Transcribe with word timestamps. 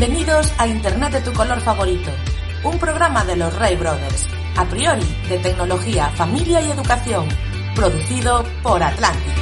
Bienvenidos 0.00 0.50
a 0.56 0.66
Internet 0.66 1.12
de 1.12 1.20
tu 1.20 1.32
color 1.34 1.60
favorito, 1.60 2.10
un 2.64 2.78
programa 2.78 3.22
de 3.22 3.36
los 3.36 3.54
Ray 3.58 3.76
Brothers, 3.76 4.26
a 4.56 4.64
priori 4.64 5.04
de 5.28 5.38
tecnología, 5.40 6.08
familia 6.12 6.62
y 6.62 6.70
educación, 6.70 7.28
producido 7.76 8.42
por 8.62 8.82
Atlantis. 8.82 9.34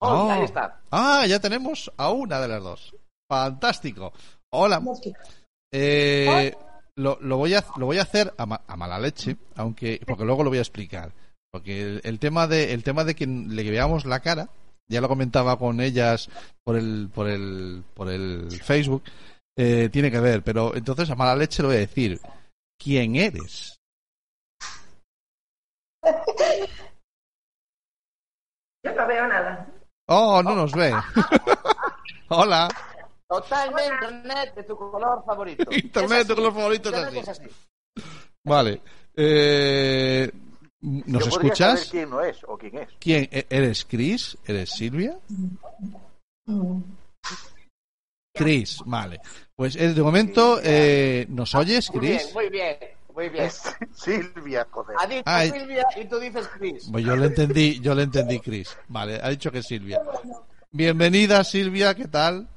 Oh, 0.00 0.28
ahí 0.28 0.42
está. 0.42 0.80
Ah, 0.90 1.24
ya 1.28 1.38
tenemos 1.38 1.88
a 1.96 2.10
una 2.10 2.40
de 2.40 2.48
las 2.48 2.62
dos. 2.64 2.96
Fantástico. 3.28 4.12
Hola. 4.50 4.82
Eh, 5.72 6.54
lo, 6.96 7.18
lo 7.20 7.36
voy 7.38 7.54
a, 7.54 7.64
lo 7.76 7.86
voy 7.86 7.98
a 7.98 8.02
hacer 8.02 8.32
a, 8.36 8.44
ma- 8.46 8.60
a 8.66 8.76
mala 8.76 8.98
leche, 8.98 9.36
aunque 9.56 10.00
porque 10.06 10.24
luego 10.24 10.44
lo 10.44 10.50
voy 10.50 10.58
a 10.58 10.62
explicar. 10.62 11.12
Porque 11.50 11.82
el, 11.82 12.00
el 12.04 12.18
tema 12.18 12.46
de 12.46 12.72
el 12.72 12.82
tema 12.82 13.04
de 13.04 13.14
que 13.14 13.26
le 13.26 13.70
veamos 13.70 14.04
la 14.04 14.20
cara, 14.20 14.48
ya 14.88 15.00
lo 15.00 15.08
comentaba 15.08 15.58
con 15.58 15.80
ellas 15.80 16.28
por 16.64 16.76
el 16.76 17.08
por 17.14 17.28
el 17.28 17.84
por 17.94 18.10
el 18.10 18.50
Facebook, 18.62 19.02
eh, 19.56 19.88
tiene 19.90 20.10
que 20.10 20.20
ver. 20.20 20.42
Pero 20.42 20.74
entonces 20.76 21.08
a 21.10 21.14
mala 21.14 21.36
leche 21.36 21.62
lo 21.62 21.68
voy 21.68 21.76
a 21.78 21.80
decir. 21.80 22.20
¿Quién 22.78 23.16
eres? 23.16 23.76
Yo 28.84 28.92
no 28.94 29.06
veo 29.06 29.26
nada. 29.28 29.66
Oh, 30.08 30.42
no 30.42 30.54
nos 30.56 30.72
ve. 30.72 30.92
Hola. 32.28 32.68
Totalmente 33.32 33.94
internet 33.94 34.54
de 34.54 34.62
tu 34.64 34.76
color 34.76 35.24
favorito. 35.24 35.64
Internet 35.72 36.18
de 36.20 36.24
tu 36.26 36.34
color 36.34 36.52
favorito 36.54 36.88
es 36.90 36.94
así. 36.96 37.18
es 37.18 37.28
así. 37.28 37.44
Vale. 38.44 38.80
Eh, 39.16 40.30
¿Nos 40.80 41.24
Yo 41.24 41.30
podría 41.30 41.54
saber 41.54 41.74
escuchas? 41.76 41.88
quién 41.90 42.10
no 42.10 42.20
es 42.22 42.38
o 42.48 42.58
quién 42.58 42.78
es. 42.78 42.88
¿Quién? 42.98 43.28
¿E- 43.30 43.46
¿Eres 43.48 43.84
Chris? 43.84 44.36
¿Eres 44.46 44.70
Silvia? 44.70 45.16
Chris, 48.34 48.78
vale. 48.86 49.20
Pues 49.54 49.76
eh, 49.76 49.92
de 49.92 50.02
momento, 50.02 50.58
eh, 50.62 51.26
¿nos 51.28 51.54
oyes, 51.54 51.90
Muy 51.92 52.00
bien, 52.00 52.18
Chris? 52.18 52.34
muy 52.34 52.48
bien, 52.48 52.76
muy 53.14 53.28
bien. 53.28 53.44
Es 53.44 53.62
Silvia, 53.94 54.66
joder. 54.70 54.96
Ha 54.98 55.06
dicho 55.06 55.22
Ay. 55.26 55.50
Silvia 55.50 55.86
y 55.96 56.04
tú 56.06 56.18
dices 56.18 56.48
Chris. 56.58 56.88
Pues 56.90 57.04
yo 57.04 57.14
le 57.14 57.26
entendí, 57.26 57.78
yo 57.80 57.94
le 57.94 58.02
entendí, 58.04 58.40
Chris. 58.40 58.76
Vale, 58.88 59.20
ha 59.22 59.28
dicho 59.28 59.52
que 59.52 59.58
es 59.58 59.66
Silvia. 59.66 60.00
Bienvenida, 60.70 61.44
Silvia, 61.44 61.94
¿qué 61.94 62.08
tal? 62.08 62.48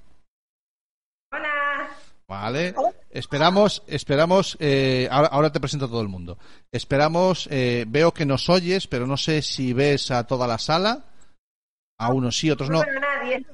Vale. 2.27 2.73
Esperamos, 3.11 3.83
esperamos, 3.87 4.57
eh, 4.59 5.07
ahora, 5.11 5.27
ahora 5.27 5.51
te 5.51 5.59
presento 5.59 5.85
a 5.85 5.89
todo 5.89 6.01
el 6.01 6.07
mundo. 6.07 6.37
Esperamos, 6.71 7.47
eh, 7.51 7.85
veo 7.87 8.13
que 8.13 8.25
nos 8.25 8.49
oyes, 8.49 8.87
pero 8.87 9.05
no 9.05 9.15
sé 9.15 9.41
si 9.41 9.73
ves 9.73 10.11
a 10.11 10.25
toda 10.25 10.47
la 10.47 10.57
sala. 10.57 11.05
A 11.97 12.11
unos 12.11 12.37
sí, 12.37 12.51
otros 12.51 12.69
No. 12.69 12.81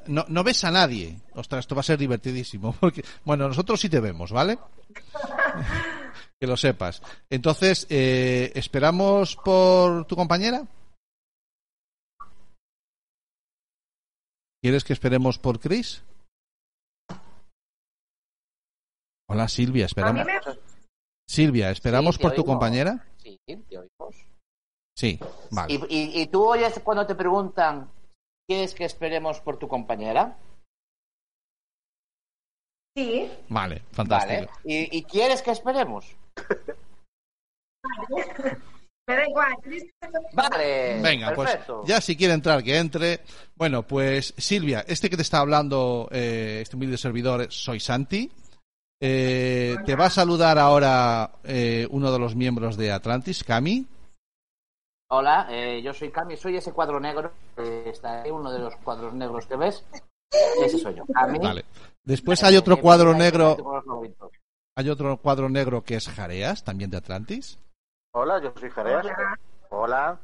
No, 0.07 0.25
no 0.27 0.43
ves 0.43 0.63
a 0.63 0.71
nadie. 0.71 1.17
Ostras, 1.35 1.59
esto 1.59 1.75
va 1.75 1.81
a 1.81 1.83
ser 1.83 1.97
divertidísimo. 1.97 2.73
Porque, 2.79 3.03
bueno, 3.23 3.47
nosotros 3.47 3.79
sí 3.79 3.89
te 3.89 3.99
vemos, 3.99 4.31
¿vale? 4.31 4.57
que 6.39 6.47
lo 6.47 6.57
sepas. 6.57 7.01
Entonces, 7.29 7.85
eh, 7.89 8.51
¿esperamos 8.55 9.35
por 9.35 10.05
tu 10.05 10.15
compañera? 10.15 10.65
¿Quieres 14.61 14.83
que 14.83 14.93
esperemos 14.93 15.39
por 15.39 15.59
Chris? 15.59 16.03
Hola 19.31 19.47
Silvia, 19.47 19.85
esperamos. 19.85 20.25
me... 20.25 20.33
Silvia, 21.27 21.71
¿esperamos 21.71 22.15
Sí, 22.15 22.21
por 22.21 22.31
tu 22.33 22.41
oímos. 22.41 22.53
compañera? 22.55 23.07
Sí, 23.17 23.39
te 23.45 23.77
oímos. 23.77 24.15
Sí, 24.97 25.19
vale. 25.49 25.73
¿Y, 25.73 25.77
y, 25.95 26.21
y 26.21 26.27
tú 26.27 26.43
oyes 26.45 26.79
cuando 26.83 27.05
te 27.07 27.15
preguntan 27.15 27.89
¿Quieres 28.47 28.73
que 28.73 28.83
esperemos 28.83 29.39
por 29.39 29.57
tu 29.57 29.67
compañera? 29.69 30.37
Sí. 32.97 33.31
Vale, 33.47 33.83
fantástico. 33.91 34.47
Vale. 34.47 34.49
¿Y, 34.65 34.97
y 34.97 35.03
quieres 35.03 35.41
que 35.41 35.51
esperemos? 35.51 36.05
Me 39.07 39.15
da 39.15 39.27
igual. 39.27 39.53
Chris. 39.61 39.83
Vale. 40.33 41.01
Venga, 41.01 41.33
perfecto. 41.33 41.77
pues 41.77 41.87
ya 41.89 42.01
si 42.01 42.15
quiere 42.17 42.33
entrar, 42.33 42.61
que 42.63 42.77
entre. 42.77 43.21
Bueno, 43.55 43.83
pues 43.83 44.33
Silvia, 44.37 44.83
este 44.87 45.09
que 45.09 45.15
te 45.15 45.21
está 45.21 45.39
hablando, 45.39 46.09
eh, 46.11 46.59
este 46.61 46.75
humilde 46.75 46.97
servidor, 46.97 47.47
soy 47.51 47.79
Santi. 47.79 48.29
Eh, 49.03 49.77
te 49.85 49.95
va 49.95 50.05
a 50.05 50.09
saludar 50.11 50.59
ahora 50.59 51.31
eh, 51.43 51.87
uno 51.89 52.11
de 52.11 52.19
los 52.19 52.35
miembros 52.35 52.77
de 52.77 52.91
Atlantis, 52.91 53.43
Cami. 53.43 53.87
Hola, 55.09 55.47
eh, 55.49 55.81
yo 55.81 55.91
soy 55.93 56.11
Cami, 56.11 56.37
soy 56.37 56.57
ese 56.57 56.71
cuadro 56.71 56.99
negro. 56.99 57.31
Eh, 57.57 57.85
está 57.87 58.21
ahí, 58.21 58.29
uno 58.31 58.51
de 58.51 58.59
los 58.59 58.75
cuadros 58.77 59.13
negros 59.13 59.47
que 59.47 59.55
ves. 59.55 59.83
Ese 60.63 60.77
soy 60.77 60.93
yo. 60.95 61.03
Cami. 61.11 61.39
Vale. 61.39 61.65
Después 62.03 62.43
hay 62.43 62.55
otro 62.57 62.77
cuadro 62.77 63.11
Eh, 63.13 63.17
negro, 63.17 63.57
hay 64.75 64.89
otro 64.89 65.17
cuadro 65.17 65.49
negro 65.49 65.83
que 65.83 65.95
es 65.95 66.07
Jareas, 66.07 66.63
también 66.63 66.89
de 66.91 66.97
Atlantis. 66.97 67.57
Hola, 68.13 68.39
yo 68.41 68.53
soy 68.59 68.69
Jareas. 68.69 69.05
Hola. 69.05 69.37
Hola. 69.71 70.19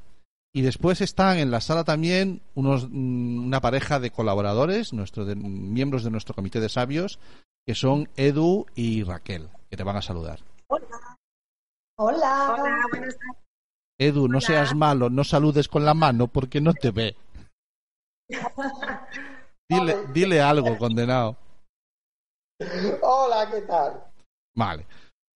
Y 0.54 0.62
después 0.62 1.02
están 1.02 1.38
en 1.40 1.52
la 1.52 1.62
sala 1.62 1.84
también 1.84 2.42
unos, 2.56 2.88
mm, 2.90 3.46
una 3.48 3.60
pareja 3.62 4.00
de 4.00 4.12
colaboradores, 4.12 4.94
nuestro, 4.94 5.26
de- 5.26 5.36
miembros 5.36 6.04
de 6.04 6.10
nuestro 6.12 6.34
comité 6.34 6.60
de 6.60 6.70
sabios, 6.70 7.20
que 7.68 7.76
son 7.76 8.10
Edu 8.16 8.66
y 8.76 9.04
Raquel, 9.04 9.50
que 9.70 9.76
te 9.76 9.84
van 9.84 9.98
a 9.98 10.02
saludar. 10.02 10.40
Hola. 10.68 11.18
Hola, 12.00 12.56
buenas 12.90 13.18
tardes. 13.20 13.44
Edu, 14.00 14.30
no 14.30 14.38
Hola. 14.38 14.48
seas 14.48 14.74
malo, 14.74 15.10
no 15.10 15.26
saludes 15.26 15.68
con 15.68 15.84
la 15.84 15.94
mano 15.94 16.28
porque 16.28 16.62
no 16.62 16.74
te 16.74 16.92
ve. 16.92 17.18
Dile, 19.70 20.08
dile 20.14 20.40
algo, 20.40 20.78
condenado. 20.78 21.36
Hola, 23.02 23.52
¿qué 23.52 23.62
tal? 23.64 24.02
Vale. 24.56 24.88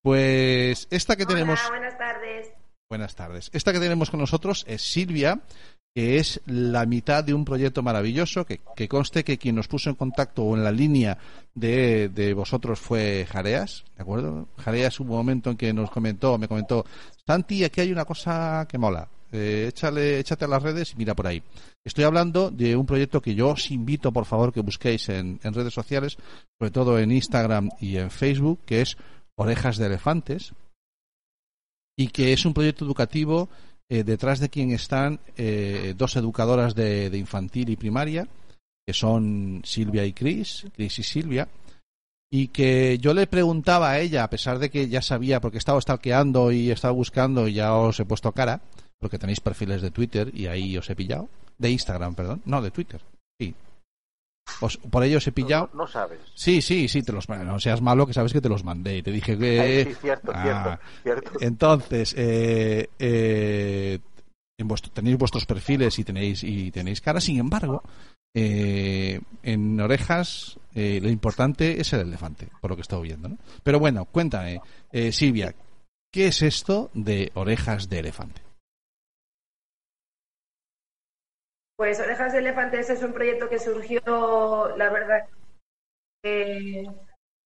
Pues 0.02 0.88
esta 0.90 1.18
que 1.18 1.26
tenemos. 1.26 1.60
Hola, 1.60 1.70
buenas 1.70 1.98
tardes. 1.98 2.54
Buenas 2.90 3.14
tardes. 3.14 3.50
Esta 3.52 3.74
que 3.74 3.80
tenemos 3.80 4.10
con 4.10 4.22
nosotros 4.22 4.64
es 4.70 4.82
Silvia, 4.82 5.42
que 5.94 6.18
es 6.18 6.42
la 6.46 6.86
mitad 6.86 7.24
de 7.24 7.34
un 7.34 7.44
proyecto 7.44 7.84
maravilloso, 7.84 8.46
que, 8.46 8.88
conste 8.88 9.24
que 9.24 9.38
quien 9.38 9.56
nos 9.56 9.68
puso 9.68 9.90
en 9.90 9.96
contacto 9.96 10.44
o 10.44 10.56
en 10.56 10.64
la 10.64 10.72
línea 10.72 11.18
de, 11.54 12.10
de 12.10 12.34
vosotros 12.34 12.80
fue 12.80 13.26
Jareas, 13.30 13.84
¿de 13.98 14.02
acuerdo? 14.02 14.48
Jareas 14.58 15.00
hubo 15.00 15.14
un 15.14 15.18
momento 15.18 15.50
en 15.50 15.58
que 15.58 15.74
nos 15.74 15.92
comentó, 15.92 16.38
me 16.38 16.48
comentó, 16.48 16.86
Santi, 17.28 17.64
aquí 17.64 17.82
hay 17.82 17.92
una 17.92 18.06
cosa 18.06 18.66
que 18.70 18.78
mola, 18.78 19.10
eh, 19.34 19.66
échale, 19.70 20.20
échate 20.20 20.46
a 20.46 20.48
las 20.48 20.64
redes 20.64 20.94
y 20.94 20.96
mira 20.96 21.14
por 21.14 21.28
ahí. 21.28 21.44
Estoy 21.84 22.06
hablando 22.06 22.52
de 22.52 22.76
un 22.76 22.86
proyecto 22.86 23.22
que 23.22 23.36
yo 23.36 23.50
os 23.50 23.72
invito, 23.72 24.14
por 24.14 24.26
favor, 24.26 24.54
que 24.54 24.62
busquéis 24.62 25.10
en, 25.10 25.40
en 25.44 25.54
redes 25.54 25.74
sociales, 25.74 26.18
sobre 26.58 26.72
todo 26.72 27.00
en 27.00 27.12
Instagram 27.12 27.70
y 27.80 27.98
en 27.98 28.12
Facebook, 28.12 28.60
que 28.66 28.82
es 28.82 28.98
Orejas 29.36 29.78
de 29.78 29.88
Elefantes, 29.88 30.54
y 31.98 32.08
que 32.08 32.34
es 32.34 32.46
un 32.46 32.54
proyecto 32.54 32.86
educativo 32.86 33.50
eh, 33.92 34.06
detrás 34.06 34.40
de 34.40 34.48
quien 34.48 34.72
están 34.72 35.20
eh, 35.36 35.94
dos 35.98 36.16
educadoras 36.16 36.76
de, 36.76 37.10
de 37.10 37.18
infantil 37.18 37.70
y 37.70 37.76
primaria, 37.76 38.26
que 38.88 38.94
son 38.94 39.64
Silvia 39.66 40.06
y 40.06 40.14
Cris, 40.14 40.66
Cris 40.74 41.00
y 41.00 41.04
Silvia, 41.04 41.50
y 42.32 42.48
que 42.48 43.00
yo 43.00 43.14
le 43.14 43.28
preguntaba 43.28 43.92
a 43.92 44.00
ella, 44.00 44.24
a 44.24 44.30
pesar 44.30 44.60
de 44.60 44.70
que 44.70 44.88
ya 44.88 45.02
sabía, 45.02 45.42
porque 45.42 45.58
estaba 45.58 45.82
stalkeando 45.82 46.54
y 46.54 46.72
estaba 46.72 46.94
buscando 46.94 47.50
y 47.50 47.56
ya 47.56 47.76
os 47.76 48.00
he 48.00 48.06
puesto 48.06 48.32
cara, 48.32 48.62
porque 48.98 49.20
tenéis 49.20 49.42
perfiles 49.42 49.82
de 49.82 49.92
Twitter 49.92 50.32
y 50.34 50.48
ahí 50.48 50.78
os 50.78 50.90
he 50.90 50.96
pillado, 50.96 51.28
de 51.58 51.72
Instagram, 51.72 52.16
perdón, 52.16 52.42
no, 52.46 52.62
de 52.62 52.72
Twitter, 52.72 53.02
sí. 53.42 53.54
Os- 54.60 54.78
por 54.78 55.04
ello 55.04 55.18
os 55.18 55.28
he 55.28 55.32
pillado. 55.32 55.70
No, 55.74 55.84
no 55.84 55.88
sabes. 55.88 56.20
Sí, 56.36 56.62
sí, 56.62 56.88
sí, 56.88 57.02
te 57.02 57.12
los 57.12 57.28
no 57.30 57.60
seas 57.60 57.82
malo 57.82 58.06
que 58.06 58.14
sabes 58.14 58.34
que 58.34 58.42
te 58.42 58.50
los 58.50 58.64
mandé 58.64 58.98
y 58.98 59.04
te 59.04 59.12
dije 59.12 59.38
que 59.38 59.60
Ay, 59.60 59.86
sí, 59.86 59.96
cierto, 60.02 60.32
Ah. 60.36 60.80
cierto, 61.04 61.30
cierto. 61.32 61.32
entonces, 61.46 62.14
eh, 62.18 62.90
eh, 63.00 64.00
en 64.60 64.68
vuestro- 64.68 64.92
tenéis 64.92 65.18
vuestros 65.18 65.46
perfiles 65.46 65.98
y 65.98 66.04
tenéis 66.04 66.44
y 66.44 66.70
tenéis 66.72 67.02
cara. 67.02 67.20
Sin 67.22 67.40
embargo, 67.40 67.82
eh, 68.36 69.20
en 69.44 69.80
orejas 69.80 70.58
eh, 70.74 71.00
lo 71.02 71.10
importante 71.10 71.82
es 71.82 71.92
el 71.94 72.02
elefante, 72.02 72.48
por 72.62 72.70
lo 72.72 72.76
que 72.76 72.84
estoy 72.84 73.04
viendo. 73.08 73.28
¿no? 73.30 73.38
Pero 73.64 73.80
bueno, 73.80 74.06
cuéntame, 74.06 74.62
eh, 74.92 75.12
Silvia, 75.12 75.54
¿qué 76.14 76.28
es 76.28 76.42
esto 76.42 76.90
de 76.94 77.32
orejas 77.34 77.90
de 77.90 78.00
elefante? 78.00 78.42
Pues 81.82 82.00
Orejas 82.00 82.32
de 82.32 82.38
Elefantes 82.38 82.92
es 82.92 83.02
un 83.02 83.12
proyecto 83.12 83.50
que 83.50 83.58
surgió, 83.58 84.76
la 84.78 84.92
verdad, 84.92 85.28
eh, 86.24 86.86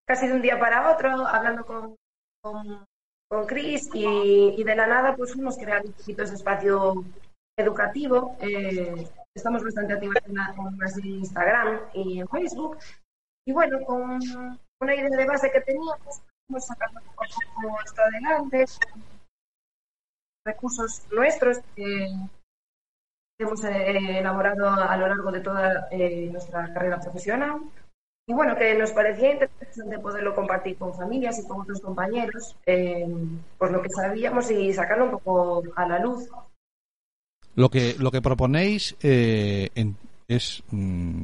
casi 0.05 0.27
de 0.27 0.33
un 0.33 0.41
día 0.41 0.59
para 0.59 0.91
otro, 0.91 1.25
hablando 1.25 1.65
con, 1.65 1.95
con, 2.41 3.45
Chris 3.47 3.89
y, 3.93 4.61
de 4.61 4.75
la 4.75 4.87
nada 4.87 5.15
pues 5.15 5.31
fuimos 5.31 5.57
creando 5.57 5.87
un 5.87 5.93
poquito 5.93 6.23
ese 6.23 6.35
espacio 6.35 7.05
educativo. 7.57 8.35
Eh, 8.41 9.07
estamos 9.33 9.63
bastante 9.63 9.93
activos 9.93 10.17
en, 10.25 11.05
Instagram 11.05 11.79
y 11.93 12.19
en 12.19 12.27
Facebook. 12.27 12.77
Y 13.47 13.53
bueno, 13.53 13.85
con 13.85 14.19
una 14.81 14.95
idea 14.95 15.17
de 15.17 15.25
base 15.25 15.49
que 15.49 15.61
teníamos, 15.61 16.21
fuimos 16.45 16.65
sacando 16.65 16.99
a 16.99 17.03
poco 17.03 17.23
adelante, 18.01 18.65
recursos 20.45 21.07
nuestros 21.09 21.59
que 21.73 22.09
hemos 23.37 23.63
eh, 23.65 24.19
elaborado 24.19 24.69
a 24.69 24.95
lo 24.97 25.07
largo 25.07 25.31
de 25.31 25.41
toda 25.41 25.87
eh, 25.91 26.29
nuestra 26.31 26.73
carrera 26.73 26.99
profesional. 26.99 27.59
Y 28.27 28.33
bueno, 28.33 28.55
que 28.55 28.73
nos 28.75 28.91
parecía 28.91 29.33
interesante 29.33 29.99
poderlo 29.99 30.33
compartir 30.33 30.77
con 30.77 30.95
familias 30.95 31.37
y 31.39 31.47
con 31.47 31.61
otros 31.61 31.79
compañeros, 31.79 32.55
eh, 32.65 33.05
por 33.57 33.71
lo 33.71 33.81
que 33.81 33.89
sabíamos 33.89 34.49
y 34.49 34.73
sacarlo 34.73 35.05
un 35.05 35.11
poco 35.11 35.63
a 35.75 35.87
la 35.87 35.99
luz. 35.99 36.27
Lo 37.55 37.69
que, 37.69 37.95
lo 37.99 38.11
que 38.11 38.21
proponéis 38.21 38.95
eh, 39.01 39.69
en- 39.75 39.95
es, 40.27 40.63
mm, 40.71 41.23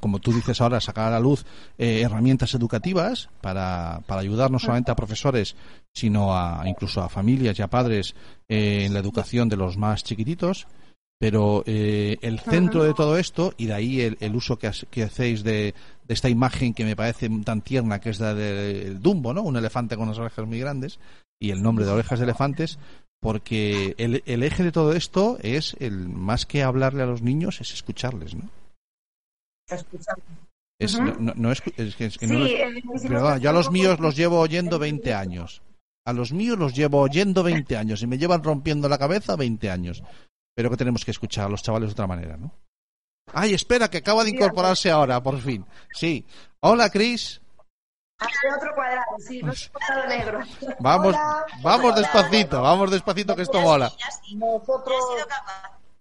como 0.00 0.20
tú 0.20 0.32
dices 0.32 0.58
ahora, 0.62 0.80
sacar 0.80 1.08
a 1.08 1.10
la 1.10 1.20
luz 1.20 1.44
eh, 1.76 2.00
herramientas 2.02 2.54
educativas 2.54 3.28
para, 3.42 4.00
para 4.06 4.22
ayudar 4.22 4.50
no 4.50 4.58
solamente 4.58 4.90
a 4.90 4.96
profesores, 4.96 5.54
sino 5.94 6.34
a, 6.34 6.62
incluso 6.66 7.02
a 7.02 7.10
familias 7.10 7.58
y 7.58 7.62
a 7.62 7.68
padres 7.68 8.14
eh, 8.48 8.84
en 8.86 8.94
la 8.94 9.00
educación 9.00 9.50
de 9.50 9.56
los 9.56 9.76
más 9.76 10.02
chiquititos. 10.02 10.66
Pero 11.20 11.64
eh, 11.66 12.16
el 12.22 12.38
centro 12.38 12.84
de 12.84 12.94
todo 12.94 13.18
esto, 13.18 13.52
y 13.56 13.66
de 13.66 13.74
ahí 13.74 14.00
el, 14.02 14.16
el 14.20 14.36
uso 14.36 14.56
que, 14.58 14.68
has- 14.68 14.86
que 14.90 15.02
hacéis 15.02 15.42
de, 15.42 15.74
de 16.06 16.14
esta 16.14 16.28
imagen 16.28 16.74
que 16.74 16.84
me 16.84 16.94
parece 16.94 17.28
tan 17.44 17.60
tierna, 17.62 18.00
que 18.00 18.10
es 18.10 18.20
la 18.20 18.34
del 18.34 19.00
Dumbo, 19.02 19.34
¿no? 19.34 19.42
Un 19.42 19.56
elefante 19.56 19.96
con 19.96 20.04
unas 20.06 20.18
orejas 20.18 20.46
muy 20.46 20.60
grandes, 20.60 21.00
y 21.40 21.50
el 21.50 21.60
nombre 21.62 21.84
de 21.84 21.90
orejas 21.90 22.20
de 22.20 22.24
elefantes, 22.24 22.78
porque 23.20 23.96
el, 23.98 24.22
el 24.26 24.42
eje 24.44 24.62
de 24.62 24.70
todo 24.70 24.92
esto 24.92 25.38
es 25.42 25.74
el 25.80 26.08
más 26.08 26.46
que 26.46 26.62
hablarle 26.62 27.02
a 27.02 27.06
los 27.06 27.20
niños 27.20 27.60
es 27.60 27.72
escucharles 27.74 28.36
no 28.36 28.48
Escuchando. 29.68 30.22
es, 30.78 30.98
no, 31.00 31.14
no- 31.18 31.34
no 31.34 31.50
es 31.52 31.60
que, 31.60 31.72
es 31.76 31.96
que 31.96 32.10
Sí, 32.10 32.26
no 32.32 32.46
eh, 32.46 32.62
es- 32.68 32.76
hicimos 32.78 33.02
perdona, 33.02 33.38
yo 33.38 33.50
a 33.50 33.52
los 33.52 33.70
míos 33.72 33.98
los 33.98 34.16
llevo 34.16 34.38
oyendo 34.38 34.78
20 34.78 35.14
años. 35.14 35.62
A 36.06 36.12
los 36.12 36.32
míos 36.32 36.56
los 36.58 36.74
llevo 36.74 37.00
oyendo 37.00 37.42
20 37.42 37.76
años 37.76 38.00
y 38.02 38.06
me 38.06 38.16
llevan 38.18 38.42
rompiendo 38.42 38.88
la 38.88 38.96
cabeza 38.98 39.36
20 39.36 39.68
años 39.70 40.02
pero 40.58 40.70
que 40.70 40.76
tenemos 40.76 41.04
que 41.04 41.12
escuchar 41.12 41.44
a 41.44 41.48
los 41.48 41.62
chavales 41.62 41.88
de 41.90 41.92
otra 41.92 42.08
manera 42.08 42.36
no 42.36 42.52
ay 43.32 43.54
espera 43.54 43.88
que 43.88 43.98
acaba 43.98 44.24
de 44.24 44.30
incorporarse 44.30 44.90
ahora 44.90 45.22
por 45.22 45.38
fin. 45.40 45.64
Sí. 45.92 46.26
Hola 46.60 46.90
Chris 46.90 47.40
Hacia 48.18 48.56
otro 48.56 48.74
cuadrado, 48.74 49.04
sí, 49.20 49.40
no 49.40 49.52
es 49.52 49.68
cuadrado 49.70 50.08
negro. 50.08 50.40
vamos 50.80 51.14
Hola. 51.14 51.46
vamos 51.62 51.92
Hola. 51.92 52.00
despacito 52.00 52.60
vamos 52.60 52.90
despacito 52.90 53.36
que 53.36 53.42
esto 53.42 53.60
mola. 53.60 53.92
Nosotros, 54.34 54.96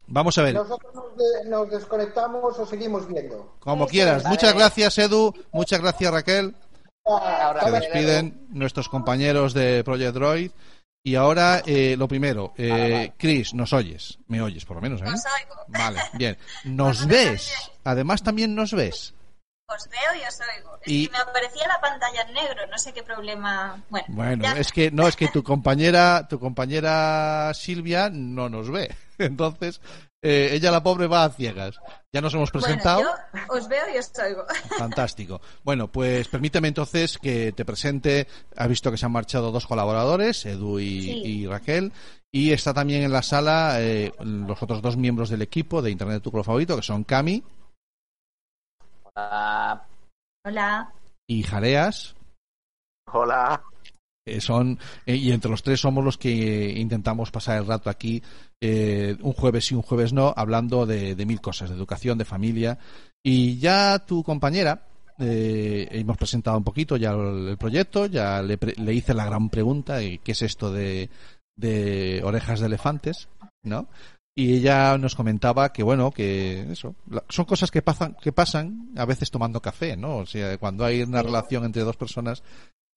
vamos 0.07 0.35
a 0.39 0.41
ver. 0.41 0.55
Nosotros 0.55 0.91
nos, 0.95 1.15
de- 1.17 1.49
nos 1.51 1.69
desconectamos 1.69 2.57
o 2.57 2.65
seguimos 2.65 3.07
viendo. 3.07 3.53
como 3.59 3.85
quieras. 3.85 4.25
muchas 4.25 4.55
gracias 4.55 4.97
Edu. 4.97 5.35
Muchas 5.51 5.79
gracias 5.81 6.11
Raquel. 6.11 6.55
Se 7.63 7.71
despiden 7.71 8.47
nuestros 8.49 8.89
compañeros 8.89 9.53
de 9.53 9.83
Project 9.83 10.13
Droid. 10.15 10.51
Y 11.07 11.15
ahora, 11.15 11.63
eh, 11.65 11.95
lo 11.97 12.05
primero, 12.05 12.53
eh, 12.57 13.13
Chris, 13.17 13.53
nos 13.53 13.71
oyes. 13.71 14.17
Me 14.27 14.41
oyes, 14.41 14.65
por 14.65 14.75
lo 14.75 14.81
menos, 14.81 14.99
¿eh? 15.01 15.05
Os 15.05 15.23
oigo. 15.41 15.55
Vale, 15.69 16.01
bien. 16.15 16.37
¿Nos 16.65 17.07
ves? 17.07 17.71
Además, 17.85 18.21
también 18.21 18.53
nos 18.53 18.73
ves. 18.73 19.13
Os 19.69 19.87
veo 19.89 20.21
y 20.21 20.27
os 20.27 20.37
oigo. 20.57 20.75
Es 20.81 20.91
Y- 20.91 21.07
que 21.07 21.13
me 21.13 21.17
aparecía 21.19 21.65
la 21.65 21.79
pantalla 21.79 22.23
en 22.23 22.33
negro, 22.33 22.67
no 22.69 22.77
sé 22.77 22.91
qué 22.91 23.03
problema. 23.03 23.81
Bueno, 23.89 24.05
Bueno, 24.09 24.43
ya- 24.43 24.59
es 24.59 24.73
que 24.73 24.91
no, 24.91 25.07
es 25.07 25.15
que 25.15 25.27
tu 25.33 25.43
compañera, 25.43 26.27
tu 26.27 26.41
compañera 26.41 27.53
Silvia 27.53 28.09
no 28.11 28.49
nos 28.49 28.69
ve. 28.69 28.93
Entonces, 29.17 29.79
eh, 30.21 30.49
ella 30.53 30.71
la 30.71 30.81
pobre 30.83 31.07
va 31.07 31.23
a 31.25 31.29
ciegas. 31.29 31.79
Ya 32.11 32.21
nos 32.21 32.33
hemos 32.33 32.51
presentado. 32.51 33.01
Bueno, 33.01 33.17
yo 33.47 33.53
os 33.53 33.67
veo 33.67 33.83
y 33.93 33.97
os 33.97 34.11
oigo. 34.19 34.43
Fantástico. 34.77 35.41
Bueno, 35.63 35.87
pues 35.91 36.27
permíteme 36.27 36.67
entonces 36.69 37.17
que 37.17 37.51
te 37.51 37.65
presente. 37.65 38.27
Has 38.55 38.67
visto 38.67 38.89
que 38.91 38.97
se 38.97 39.05
han 39.05 39.11
marchado 39.11 39.51
dos 39.51 39.67
colaboradores, 39.67 40.45
Edu 40.45 40.79
y, 40.79 41.01
Sí. 41.01 41.21
y 41.25 41.47
Raquel. 41.47 41.91
Y 42.31 42.51
está 42.51 42.73
también 42.73 43.03
en 43.03 43.11
la 43.11 43.21
sala 43.21 43.77
eh, 43.81 44.11
los 44.19 44.61
otros 44.61 44.81
dos 44.81 44.97
miembros 44.97 45.29
del 45.29 45.41
equipo 45.41 45.81
de 45.81 45.91
Internet 45.91 46.21
Tu 46.23 46.31
Color 46.31 46.45
Favorito, 46.45 46.75
que 46.75 46.81
son 46.83 47.03
Cami 47.03 47.43
Ah, 49.15 49.81
Hola. 50.45 50.91
y 51.27 51.43
Jareas. 51.43 52.15
Hola. 53.11 53.63
Eh, 54.27 54.41
son 54.41 54.77
eh, 55.05 55.15
y 55.15 55.31
entre 55.31 55.49
los 55.51 55.63
tres 55.63 55.79
somos 55.79 56.03
los 56.03 56.17
que 56.17 56.73
intentamos 56.77 57.31
pasar 57.31 57.57
el 57.57 57.65
rato 57.67 57.89
aquí 57.89 58.21
eh, 58.61 59.15
un 59.21 59.33
jueves 59.33 59.65
sí 59.65 59.75
un 59.75 59.81
jueves 59.81 60.13
no 60.13 60.33
hablando 60.35 60.85
de, 60.85 61.15
de 61.15 61.25
mil 61.25 61.39
cosas 61.41 61.69
de 61.69 61.75
educación 61.75 62.17
de 62.17 62.25
familia. 62.25 62.77
Y 63.23 63.57
ya 63.59 63.99
tu 63.99 64.23
compañera 64.23 64.87
eh, 65.19 65.87
hemos 65.91 66.17
presentado 66.17 66.57
un 66.57 66.63
poquito 66.63 66.95
ya 66.97 67.11
el, 67.11 67.47
el 67.49 67.57
proyecto 67.57 68.05
ya 68.05 68.41
le, 68.41 68.57
le 68.77 68.93
hice 68.93 69.13
la 69.13 69.25
gran 69.25 69.49
pregunta 69.49 69.99
qué 69.99 70.31
es 70.31 70.41
esto 70.43 70.71
de, 70.71 71.09
de 71.55 72.21
orejas 72.23 72.59
de 72.59 72.67
elefantes 72.67 73.27
no 73.63 73.87
y 74.35 74.53
ella 74.57 74.95
nos 74.99 75.15
comentaba 75.15 75.73
que 75.73 75.81
bueno 75.81 76.11
que 76.11 76.71
eso 76.71 76.93
la- 77.09 77.23
son 77.29 77.45
cosas 77.45 77.71
que 77.71 77.81
pasan 77.81 78.15
que 78.21 78.31
pasan 78.31 78.91
a 78.95 79.05
veces 79.05 79.31
tomando 79.31 79.59
café 79.59 79.97
no 79.97 80.17
o 80.17 80.25
sea 80.27 80.55
cuando 80.59 80.85
hay 80.85 81.01
una 81.01 81.23
relación 81.23 81.65
entre 81.65 81.81
dos 81.81 81.97
personas 81.97 82.43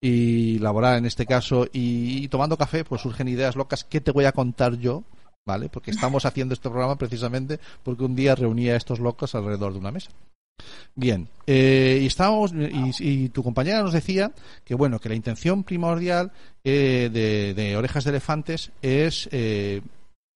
y 0.01 0.59
laborar 0.59 0.97
en 0.97 1.07
este 1.07 1.27
caso 1.27 1.67
y, 1.73 2.27
tomando 2.29 2.57
café 2.57 2.85
pues 2.85 3.03
surgen 3.03 3.29
ideas 3.29 3.57
locas 3.57 3.85
¿qué 3.85 4.01
te 4.01 4.13
voy 4.13 4.25
a 4.25 4.33
contar 4.33 4.79
yo? 4.79 5.05
¿vale? 5.47 5.69
porque 5.69 5.91
estamos 5.91 6.25
haciendo 6.25 6.55
este 6.55 6.71
programa 6.71 6.97
precisamente 6.97 7.61
porque 7.83 8.05
un 8.05 8.15
día 8.15 8.35
reunía 8.35 8.75
a 8.75 8.77
estos 8.77 8.99
locos 8.99 9.35
alrededor 9.35 9.73
de 9.73 9.79
una 9.79 9.91
mesa 9.91 10.11
bien 10.95 11.29
eh, 11.47 11.99
y 12.03 12.07
estábamos 12.07 12.53
y, 12.53 12.93
y 12.99 13.29
tu 13.31 13.43
compañera 13.43 13.83
nos 13.83 13.93
decía 13.93 14.33
que 14.65 14.75
bueno 14.75 14.99
que 15.01 15.09
la 15.09 15.15
intención 15.15 15.65
primordial 15.65 16.33
eh, 16.65 17.11
de, 17.13 17.55
de 17.55 17.77
orejas 17.77 18.05
de 18.05 18.11
elefantes 18.11 18.71
es 18.81 19.29
eh, 19.33 19.83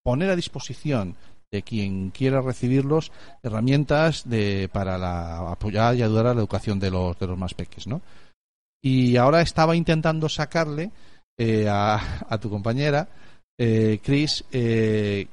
poner 0.03 0.31
a 0.31 0.37
disposición 0.37 1.17
de 1.51 1.63
quien 1.63 2.11
quiera 2.11 2.41
recibirlos 2.41 3.13
herramientas 3.43 4.29
de 4.29 4.69
para 4.73 4.99
la, 4.99 5.53
apoyar 5.53 5.95
y 5.95 6.03
ayudar 6.03 6.27
a 6.27 6.35
la 6.35 6.41
educación 6.41 6.81
de 6.81 6.91
los 6.91 7.19
de 7.19 7.27
los 7.27 7.39
más 7.39 7.55
pequeños 7.55 7.87
¿no? 7.87 8.01
Y 8.85 9.17
ahora 9.17 9.41
estaba 9.41 9.75
intentando 9.75 10.29
sacarle 10.29 10.91
eh, 11.39 11.67
a, 11.67 12.27
a 12.29 12.39
tu 12.39 12.51
compañera, 12.51 13.09
eh, 13.59 13.99
Chris, 14.05 14.45
eh, 14.53 15.27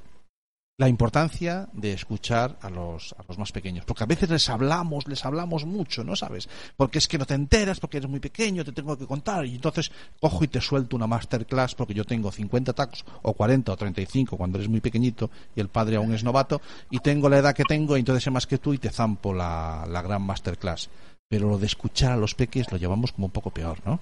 la 0.78 0.88
importancia 0.88 1.68
de 1.74 1.92
escuchar 1.92 2.58
a 2.62 2.70
los, 2.70 3.14
a 3.20 3.26
los 3.28 3.38
más 3.38 3.52
pequeños. 3.52 3.84
Porque 3.84 4.06
a 4.06 4.08
veces 4.08 4.30
les 4.30 4.50
hablamos, 4.50 5.06
les 5.06 5.26
hablamos 5.26 5.66
mucho, 5.66 6.06
¿no 6.06 6.16
sabes? 6.16 6.48
Porque 6.78 7.00
es 7.00 7.10
que 7.10 7.18
no 7.18 7.26
te 7.26 7.34
enteras, 7.34 7.82
porque 7.82 7.98
eres 7.98 8.10
muy 8.10 8.22
pequeño, 8.22 8.64
te 8.64 8.72
tengo 8.72 8.98
que 8.98 9.06
contar. 9.06 9.46
Y 9.46 9.56
entonces 9.56 9.92
cojo 10.22 10.46
y 10.46 10.48
te 10.48 10.62
suelto 10.62 10.96
una 10.96 11.06
masterclass 11.06 11.76
porque 11.76 11.94
yo 11.94 12.06
tengo 12.06 12.32
50 12.32 12.72
tacos, 12.72 13.04
o 13.22 13.34
40 13.34 13.74
o 13.74 13.76
35 13.76 14.38
cuando 14.38 14.60
eres 14.60 14.70
muy 14.70 14.80
pequeñito 14.80 15.30
y 15.58 15.60
el 15.60 15.68
padre 15.68 15.98
aún 15.98 16.14
es 16.14 16.24
novato, 16.24 16.62
y 16.90 17.00
tengo 17.00 17.28
la 17.28 17.40
edad 17.40 17.54
que 17.54 17.66
tengo, 17.66 17.98
y 17.98 18.00
entonces 18.00 18.24
sé 18.24 18.32
más 18.32 18.48
que 18.48 18.60
tú 18.60 18.74
y 18.74 18.78
te 18.78 18.90
zampo 18.92 19.34
la, 19.34 19.86
la 19.90 20.02
gran 20.02 20.22
masterclass. 20.22 20.90
Pero 21.32 21.48
lo 21.48 21.58
de 21.58 21.66
escuchar 21.66 22.12
a 22.12 22.18
los 22.18 22.36
peques 22.36 22.70
lo 22.74 22.78
llevamos 22.78 23.14
como 23.14 23.28
un 23.28 23.32
poco 23.32 23.52
peor, 23.52 23.78
¿no? 23.86 24.02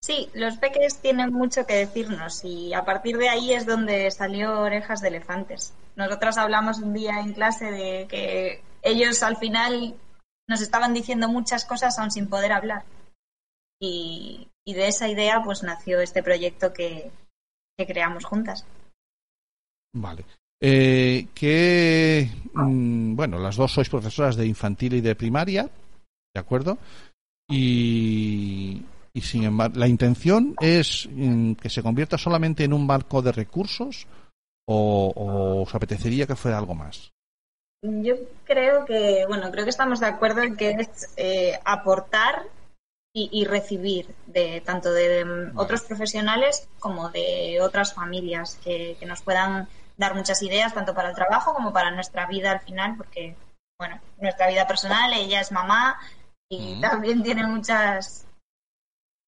Sí, 0.00 0.30
los 0.32 0.56
peques 0.58 0.98
tienen 0.98 1.32
mucho 1.32 1.66
que 1.66 1.74
decirnos 1.74 2.44
y 2.44 2.72
a 2.72 2.84
partir 2.84 3.18
de 3.18 3.28
ahí 3.28 3.52
es 3.52 3.66
donde 3.66 4.08
salió 4.12 4.60
Orejas 4.60 5.00
de 5.00 5.08
Elefantes. 5.08 5.74
Nosotras 5.96 6.38
hablamos 6.38 6.78
un 6.78 6.94
día 6.94 7.18
en 7.18 7.32
clase 7.32 7.72
de 7.72 8.06
que 8.08 8.62
ellos 8.82 9.24
al 9.24 9.38
final 9.38 9.96
nos 10.48 10.60
estaban 10.60 10.94
diciendo 10.94 11.28
muchas 11.28 11.64
cosas 11.64 11.98
aún 11.98 12.12
sin 12.12 12.28
poder 12.28 12.52
hablar. 12.52 12.84
Y, 13.80 14.46
y 14.64 14.74
de 14.74 14.86
esa 14.86 15.08
idea 15.08 15.42
pues 15.44 15.64
nació 15.64 16.00
este 16.00 16.22
proyecto 16.22 16.72
que, 16.72 17.10
que 17.76 17.86
creamos 17.86 18.24
juntas. 18.24 18.64
Vale. 19.94 20.24
Eh, 20.60 21.28
que, 21.34 22.30
mm, 22.54 23.14
bueno, 23.14 23.38
las 23.38 23.56
dos 23.56 23.72
sois 23.72 23.88
profesoras 23.88 24.36
de 24.36 24.46
infantil 24.46 24.94
y 24.94 25.00
de 25.00 25.14
primaria, 25.14 25.70
¿de 26.38 26.46
acuerdo? 26.46 26.78
Y, 27.50 28.84
y 29.12 29.20
sin 29.20 29.44
embargo, 29.44 29.78
la 29.78 29.88
intención 29.88 30.54
es 30.60 31.08
mm, 31.10 31.54
que 31.54 31.68
se 31.68 31.82
convierta 31.82 32.16
solamente 32.16 32.64
en 32.64 32.72
un 32.72 32.86
marco 32.86 33.22
de 33.22 33.32
recursos 33.32 34.06
o, 34.66 35.12
o 35.14 35.62
os 35.62 35.74
apetecería 35.74 36.26
que 36.26 36.36
fuera 36.36 36.58
algo 36.58 36.74
más. 36.74 37.12
Yo 37.82 38.14
creo 38.44 38.84
que, 38.84 39.24
bueno, 39.26 39.50
creo 39.50 39.64
que 39.64 39.70
estamos 39.70 40.00
de 40.00 40.06
acuerdo 40.06 40.42
en 40.42 40.56
que 40.56 40.70
es 40.70 41.12
eh, 41.16 41.58
aportar 41.64 42.44
y, 43.14 43.30
y 43.32 43.44
recibir 43.44 44.14
de 44.26 44.60
tanto 44.60 44.92
de 44.92 45.50
otros 45.56 45.82
profesionales 45.82 46.68
como 46.78 47.08
de 47.10 47.60
otras 47.60 47.94
familias 47.94 48.60
que, 48.62 48.96
que 49.00 49.06
nos 49.06 49.22
puedan 49.22 49.68
dar 49.96 50.14
muchas 50.14 50.42
ideas 50.42 50.74
tanto 50.74 50.94
para 50.94 51.08
el 51.08 51.14
trabajo 51.14 51.54
como 51.54 51.72
para 51.72 51.90
nuestra 51.90 52.26
vida 52.26 52.52
al 52.52 52.60
final, 52.60 52.96
porque, 52.96 53.36
bueno, 53.78 54.00
nuestra 54.20 54.48
vida 54.48 54.66
personal, 54.66 55.12
ella 55.12 55.40
es 55.40 55.50
mamá 55.50 55.98
y 56.50 56.74
Mm. 56.76 56.80
también 56.80 57.22
tiene 57.22 57.46
muchas 57.46 58.26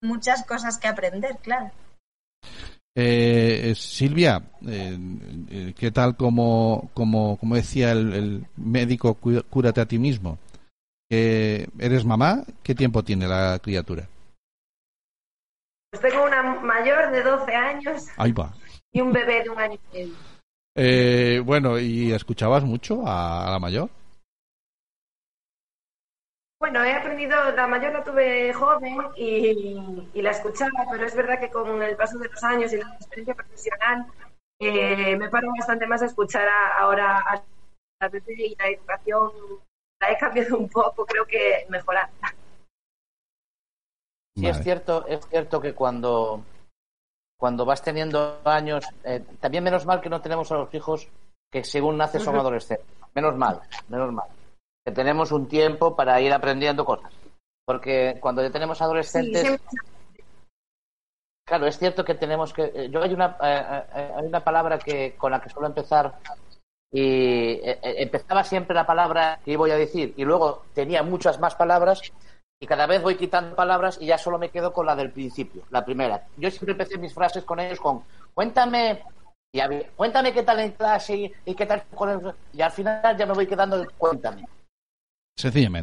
muchas 0.03 0.45
cosas 0.47 0.79
que 0.79 0.89
aprender, 0.89 1.37
claro. 1.43 1.71
Eh, 2.97 3.71
eh, 3.71 3.75
Silvia, 3.75 4.43
eh, 4.67 4.99
eh, 5.51 5.75
¿qué 5.79 5.91
tal 5.91 6.17
como, 6.17 6.91
como, 6.95 7.37
como 7.37 7.55
decía 7.55 7.93
el, 7.93 8.13
el 8.15 8.47
médico 8.57 9.15
cúrate 9.15 9.81
a 9.81 9.87
ti 9.87 9.99
mismo? 9.99 10.39
Eh, 11.11 11.67
¿Eres 11.79 12.05
mamá? 12.05 12.43
¿Qué 12.63 12.75
tiempo 12.75 13.03
tiene 13.05 13.29
la 13.29 13.59
criatura? 13.63 14.09
Pues 15.91 16.03
tengo 16.03 16.25
una 16.25 16.43
mayor 16.43 17.11
de 17.13 17.23
12 17.23 17.55
años 17.55 18.07
Ahí 18.17 18.33
va. 18.33 18.53
y 18.93 19.01
un 19.01 19.13
bebé 19.13 19.43
de 19.43 19.51
un 19.51 19.59
año 19.59 19.79
y 19.93 19.97
medio. 19.97 20.15
Eh, 20.77 21.43
bueno, 21.45 21.79
¿y 21.79 22.13
escuchabas 22.13 22.65
mucho 22.65 23.07
a, 23.07 23.47
a 23.47 23.51
la 23.51 23.59
mayor? 23.59 23.91
Bueno, 26.61 26.85
he 26.85 26.93
aprendido, 26.93 27.51
la 27.53 27.67
mayor 27.67 27.93
la 27.95 28.05
tuve 28.05 28.53
joven 28.53 28.99
y, 29.17 30.11
y 30.13 30.21
la 30.23 30.31
escuchaba, 30.33 30.85
pero 30.91 31.07
es 31.07 31.15
verdad 31.17 31.41
que 31.41 31.49
con 31.51 31.83
el 31.83 31.97
paso 31.97 32.19
de 32.19 32.29
los 32.29 32.45
años 32.45 32.71
y 32.75 32.77
la 32.77 32.95
experiencia 32.97 33.35
profesional 33.35 34.07
eh, 34.59 35.17
me 35.17 35.31
paro 35.31 35.49
bastante 35.59 35.87
más 35.87 36.03
a 36.03 36.07
escuchar 36.07 36.47
a- 36.47 36.77
ahora 36.79 37.19
a 37.19 37.43
la 38.01 38.09
bebé 38.11 38.35
y 38.37 38.55
la 38.57 38.69
educación 38.69 39.31
la 40.01 40.11
he 40.13 40.19
cambiado 40.19 40.59
un 40.59 40.69
poco, 40.69 41.07
creo 41.07 41.25
que 41.27 41.65
mejorar. 41.71 42.11
Sí, 44.37 44.47
es 44.47 44.61
cierto, 44.63 45.07
es 45.07 45.27
cierto 45.29 45.63
que 45.63 45.75
cuando, 45.75 46.43
cuando 47.39 47.65
vas 47.65 47.83
teniendo 47.83 48.43
años, 48.45 48.85
eh, 49.05 49.25
también 49.41 49.65
menos 49.65 49.87
mal 49.87 50.03
que 50.03 50.11
no 50.11 50.21
tenemos 50.21 50.53
a 50.53 50.57
los 50.57 50.75
hijos 50.75 51.09
que 51.51 51.65
según 51.65 51.97
nace 51.97 52.21
son 52.21 52.37
adolescentes. 52.37 52.87
Menos 53.15 53.35
mal, 53.37 53.61
menos 53.89 54.13
mal. 54.13 54.29
Que 54.91 54.97
tenemos 54.97 55.31
un 55.31 55.47
tiempo 55.47 55.95
para 55.95 56.21
ir 56.21 56.33
aprendiendo 56.33 56.85
cosas. 56.85 57.13
Porque 57.65 58.19
cuando 58.21 58.43
ya 58.43 58.51
tenemos 58.51 58.79
Sí, 58.79 58.85
adolescentes, 58.85 59.61
claro, 61.47 61.67
es 61.67 61.79
cierto 61.79 62.05
que 62.05 62.17
tenemos 62.17 62.53
que. 62.53 62.73
eh, 62.75 62.89
Yo 62.91 63.01
hay 63.01 63.15
una, 63.15 63.37
eh, 63.41 63.85
eh, 63.95 64.13
hay 64.17 64.27
una 64.27 64.43
palabra 64.43 64.79
que 64.79 65.15
con 65.17 65.31
la 65.31 65.41
que 65.41 65.49
suelo 65.49 65.69
empezar 65.69 66.19
y 66.93 67.61
eh, 67.63 67.79
empezaba 68.03 68.43
siempre 68.43 68.75
la 68.75 68.85
palabra 68.85 69.39
que 69.45 69.53
iba 69.53 69.65
a 69.67 69.77
decir 69.77 70.13
y 70.17 70.25
luego 70.25 70.65
tenía 70.75 71.05
muchas 71.05 71.39
más 71.39 71.55
palabras 71.55 72.03
y 72.59 72.67
cada 72.67 72.87
vez 72.89 73.01
voy 73.01 73.15
quitando 73.17 73.55
palabras 73.55 73.97
y 74.01 74.07
ya 74.07 74.19
solo 74.19 74.39
me 74.39 74.51
quedo 74.51 74.73
con 74.73 74.87
la 74.87 74.97
del 74.97 75.13
principio, 75.13 75.63
la 75.71 75.85
primera. 75.85 76.27
Yo 76.37 76.51
siempre 76.51 76.73
empecé 76.73 76.99
mis 76.99 77.15
frases 77.15 77.45
con 77.45 77.61
ellos 77.61 77.79
con 77.79 78.03
cuéntame 78.35 79.05
y 79.53 79.61
había- 79.61 79.89
cuéntame 79.95 80.33
qué 80.33 80.43
tal 80.43 80.59
en 80.59 80.73
clase 80.73 81.15
y, 81.17 81.33
y 81.45 81.55
qué 81.55 81.67
tal 81.67 81.85
con 81.95 82.11
el... 82.11 82.35
y 82.53 82.61
al 82.61 82.73
final 82.73 83.17
ya 83.17 83.25
me 83.27 83.35
voy 83.35 83.47
quedando 83.47 83.77
el 83.77 83.89
cuéntame, 83.93 84.45
Sencillamente. 85.37 85.83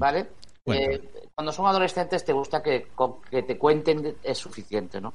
Eh, 0.66 1.30
cuando 1.34 1.51
son 1.51 1.66
adolescentes 1.68 2.25
te 2.25 2.34
gusta 2.34 2.62
que, 2.62 2.88
que 3.30 3.44
te 3.44 3.58
cuenten 3.58 4.18
es 4.24 4.38
suficiente, 4.38 5.00
¿no? 5.00 5.13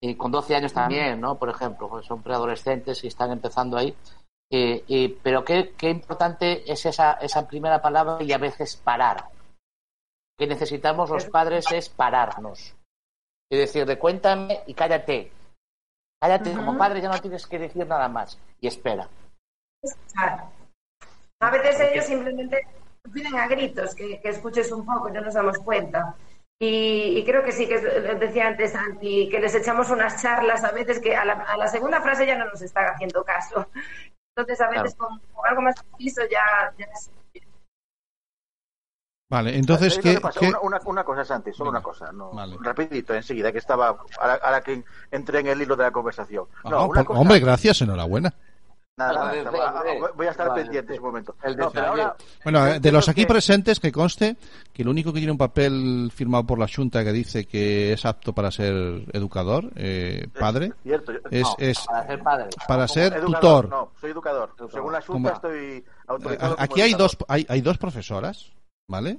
Y 0.00 0.14
con 0.16 0.30
12 0.30 0.54
años 0.56 0.72
también, 0.72 1.20
¿no? 1.20 1.36
Por 1.38 1.48
ejemplo, 1.48 1.88
pues 1.88 2.06
son 2.06 2.22
preadolescentes 2.22 3.02
y 3.04 3.08
están 3.08 3.30
empezando 3.32 3.76
ahí. 3.76 3.94
Eh, 4.52 4.84
y- 4.86 5.08
pero 5.08 5.44
qué, 5.44 5.72
qué 5.76 5.88
importante 5.88 6.70
es 6.70 6.84
esa, 6.86 7.14
esa 7.14 7.48
primera 7.48 7.80
palabra 7.80 8.22
y 8.22 8.32
a 8.32 8.38
veces 8.38 8.76
parar. 8.76 9.28
Que 10.38 10.46
necesitamos 10.46 11.10
los 11.10 11.24
padres 11.26 11.64
es 11.72 11.88
pararnos. 11.88 12.74
Y 13.50 13.56
decirle, 13.56 13.98
cuéntame 13.98 14.60
y 14.66 14.74
cállate. 14.74 15.32
Cállate, 16.20 16.52
como 16.54 16.76
padre 16.78 17.00
ya 17.00 17.08
no 17.08 17.20
tienes 17.20 17.46
que 17.46 17.58
decir 17.58 17.86
nada 17.86 18.08
más. 18.08 18.38
Y 18.60 18.66
espera. 18.66 19.08
A 21.40 21.50
veces 21.50 21.80
ellos 21.80 22.04
simplemente 22.04 22.66
piden 23.12 23.34
a 23.36 23.46
gritos 23.46 23.94
que, 23.94 24.20
que 24.20 24.28
escuches 24.30 24.70
un 24.72 24.84
poco 24.84 25.08
y 25.08 25.12
no 25.12 25.20
nos 25.20 25.34
damos 25.34 25.58
cuenta. 25.58 26.14
Y, 26.58 27.18
y 27.18 27.24
creo 27.24 27.42
que 27.42 27.52
sí, 27.52 27.66
que 27.68 27.74
es- 27.74 27.82
les 27.82 28.20
decía 28.20 28.46
antes 28.48 28.72
Santi, 28.72 29.28
que 29.28 29.40
les 29.40 29.54
echamos 29.54 29.90
unas 29.90 30.22
charlas 30.22 30.62
a 30.64 30.70
veces 30.72 31.00
que 31.00 31.14
a 31.16 31.24
la, 31.24 31.34
a 31.34 31.56
la 31.56 31.68
segunda 31.68 32.00
frase 32.00 32.26
ya 32.26 32.38
no 32.38 32.46
nos 32.46 32.62
están 32.62 32.86
haciendo 32.86 33.24
caso. 33.24 33.68
Entonces 34.36 34.60
a 34.60 34.68
veces 34.70 34.94
con, 34.94 35.18
con 35.32 35.46
algo 35.46 35.62
más 35.62 35.74
preciso 35.82 36.22
ya, 36.30 36.72
ya 36.78 36.86
es- 36.86 37.10
Vale, 39.30 39.56
entonces, 39.56 39.94
¿Sabéis 39.94 40.22
lo 40.22 40.30
¿qué, 40.30 40.38
qué- 40.38 40.46
Una, 40.48 40.60
una, 40.60 40.80
una 40.84 41.04
cosa, 41.04 41.24
Santi, 41.24 41.52
solo 41.52 41.70
Venga. 41.72 41.78
una 41.78 41.82
cosa. 41.82 42.12
No, 42.12 42.30
Vale. 42.32 42.56
Rapidito, 42.60 43.14
enseguida, 43.14 43.50
que 43.50 43.58
estaba. 43.58 43.98
A 44.20 44.26
la, 44.28 44.34
a 44.34 44.50
la 44.52 44.60
que 44.60 44.84
entré 45.10 45.40
en 45.40 45.48
el 45.48 45.60
hilo 45.62 45.74
de 45.74 45.82
la 45.84 45.90
conversación. 45.90 46.46
No, 46.62 46.76
Ah, 46.78 46.84
una 46.84 47.00
por- 47.00 47.04
cosa- 47.06 47.20
Hombre, 47.20 47.40
gracias, 47.40 47.80
enhorabuena. 47.80 48.32
Nada, 48.96 49.32
ah, 49.32 50.10
voy 50.14 50.26
a 50.28 50.30
estar 50.30 50.48
vale. 50.50 50.62
pendiente 50.62 50.94
un 51.00 51.04
momento. 51.04 51.34
No, 51.56 51.70
pero 51.72 51.86
ahora, 51.88 52.16
Bueno, 52.44 52.64
eh, 52.68 52.78
de 52.78 52.92
los 52.92 53.08
aquí 53.08 53.26
presentes, 53.26 53.80
que 53.80 53.90
conste 53.90 54.36
que 54.72 54.82
el 54.82 54.88
único 54.88 55.12
que 55.12 55.18
tiene 55.18 55.32
un 55.32 55.38
papel 55.38 56.12
firmado 56.14 56.44
por 56.44 56.60
la 56.60 56.68
Junta 56.72 57.02
que 57.02 57.10
dice 57.12 57.44
que 57.44 57.92
es 57.94 58.04
apto 58.04 58.32
para 58.32 58.52
ser 58.52 58.72
educador, 59.12 59.68
eh, 59.74 60.28
padre, 60.38 60.72
Cierto, 60.84 61.10
yo- 61.12 61.18
es, 61.28 61.42
No, 61.42 61.56
es 61.58 61.78
para 61.84 62.06
ser 62.06 62.22
padre. 62.22 62.48
para 62.68 62.86
ser 62.88 63.12
educador, 63.14 63.34
tutor. 63.64 63.68
No, 63.68 63.90
soy 64.00 64.10
educador. 64.12 64.54
Según 64.70 64.92
la 64.92 65.00
Como- 65.00 65.28
Junta 65.28 65.32
estoy 65.34 65.58
Eh, 65.58 65.84
autorizado. 66.06 66.54
como 66.54 66.64
Aquí 66.64 66.80
hay 66.80 66.90
educador. 66.92 67.10
dos, 67.18 67.26
hay, 67.28 67.46
hay 67.48 67.60
dos 67.62 67.78
profesoras, 67.78 68.52
¿vale? 68.86 69.16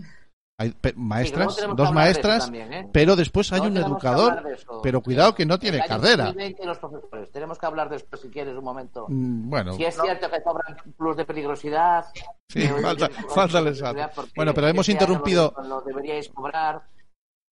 Hay 0.58 0.74
maestras, 0.96 1.58
dos 1.76 1.90
de 1.90 1.94
maestras, 1.94 2.46
también, 2.46 2.72
¿eh? 2.72 2.90
pero 2.94 3.18
después 3.18 3.52
hay 3.52 3.60
un 3.62 3.76
educador, 3.76 4.42
de 4.42 4.58
pero 4.82 5.02
cuidado 5.02 5.36
que 5.36 5.46
no 5.46 5.60
tiene 5.60 5.80
carrera. 5.86 6.28
2020 6.28 6.66
los 6.66 6.80
profesores. 6.80 7.30
Tenemos 7.32 7.58
que 7.60 7.66
hablar 7.66 7.90
después, 7.90 8.22
si 8.22 8.30
quieres, 8.30 8.56
un 8.56 8.64
momento. 8.64 9.06
Mm, 9.10 9.50
Bueno, 9.50 9.74
Si 9.74 9.84
es 9.84 10.00
cierto 10.00 10.32
que 10.32 10.42
cobran 10.42 10.78
plus 10.98 11.18
de 11.18 11.26
peligrosidad. 11.26 12.06
Sí, 12.48 12.62
falta- 12.68 13.10
falta 13.10 13.62
de 13.62 14.08
porque 14.16 14.32
Bueno, 14.38 14.54
pero 14.54 14.68
hemos 14.70 14.88
este 14.88 15.04
año 15.04 15.14
interrumpido- 15.14 15.54
Lo, 15.58 15.64
lo 15.64 15.82
deberíais 15.82 16.30
cobrar. 16.30 16.84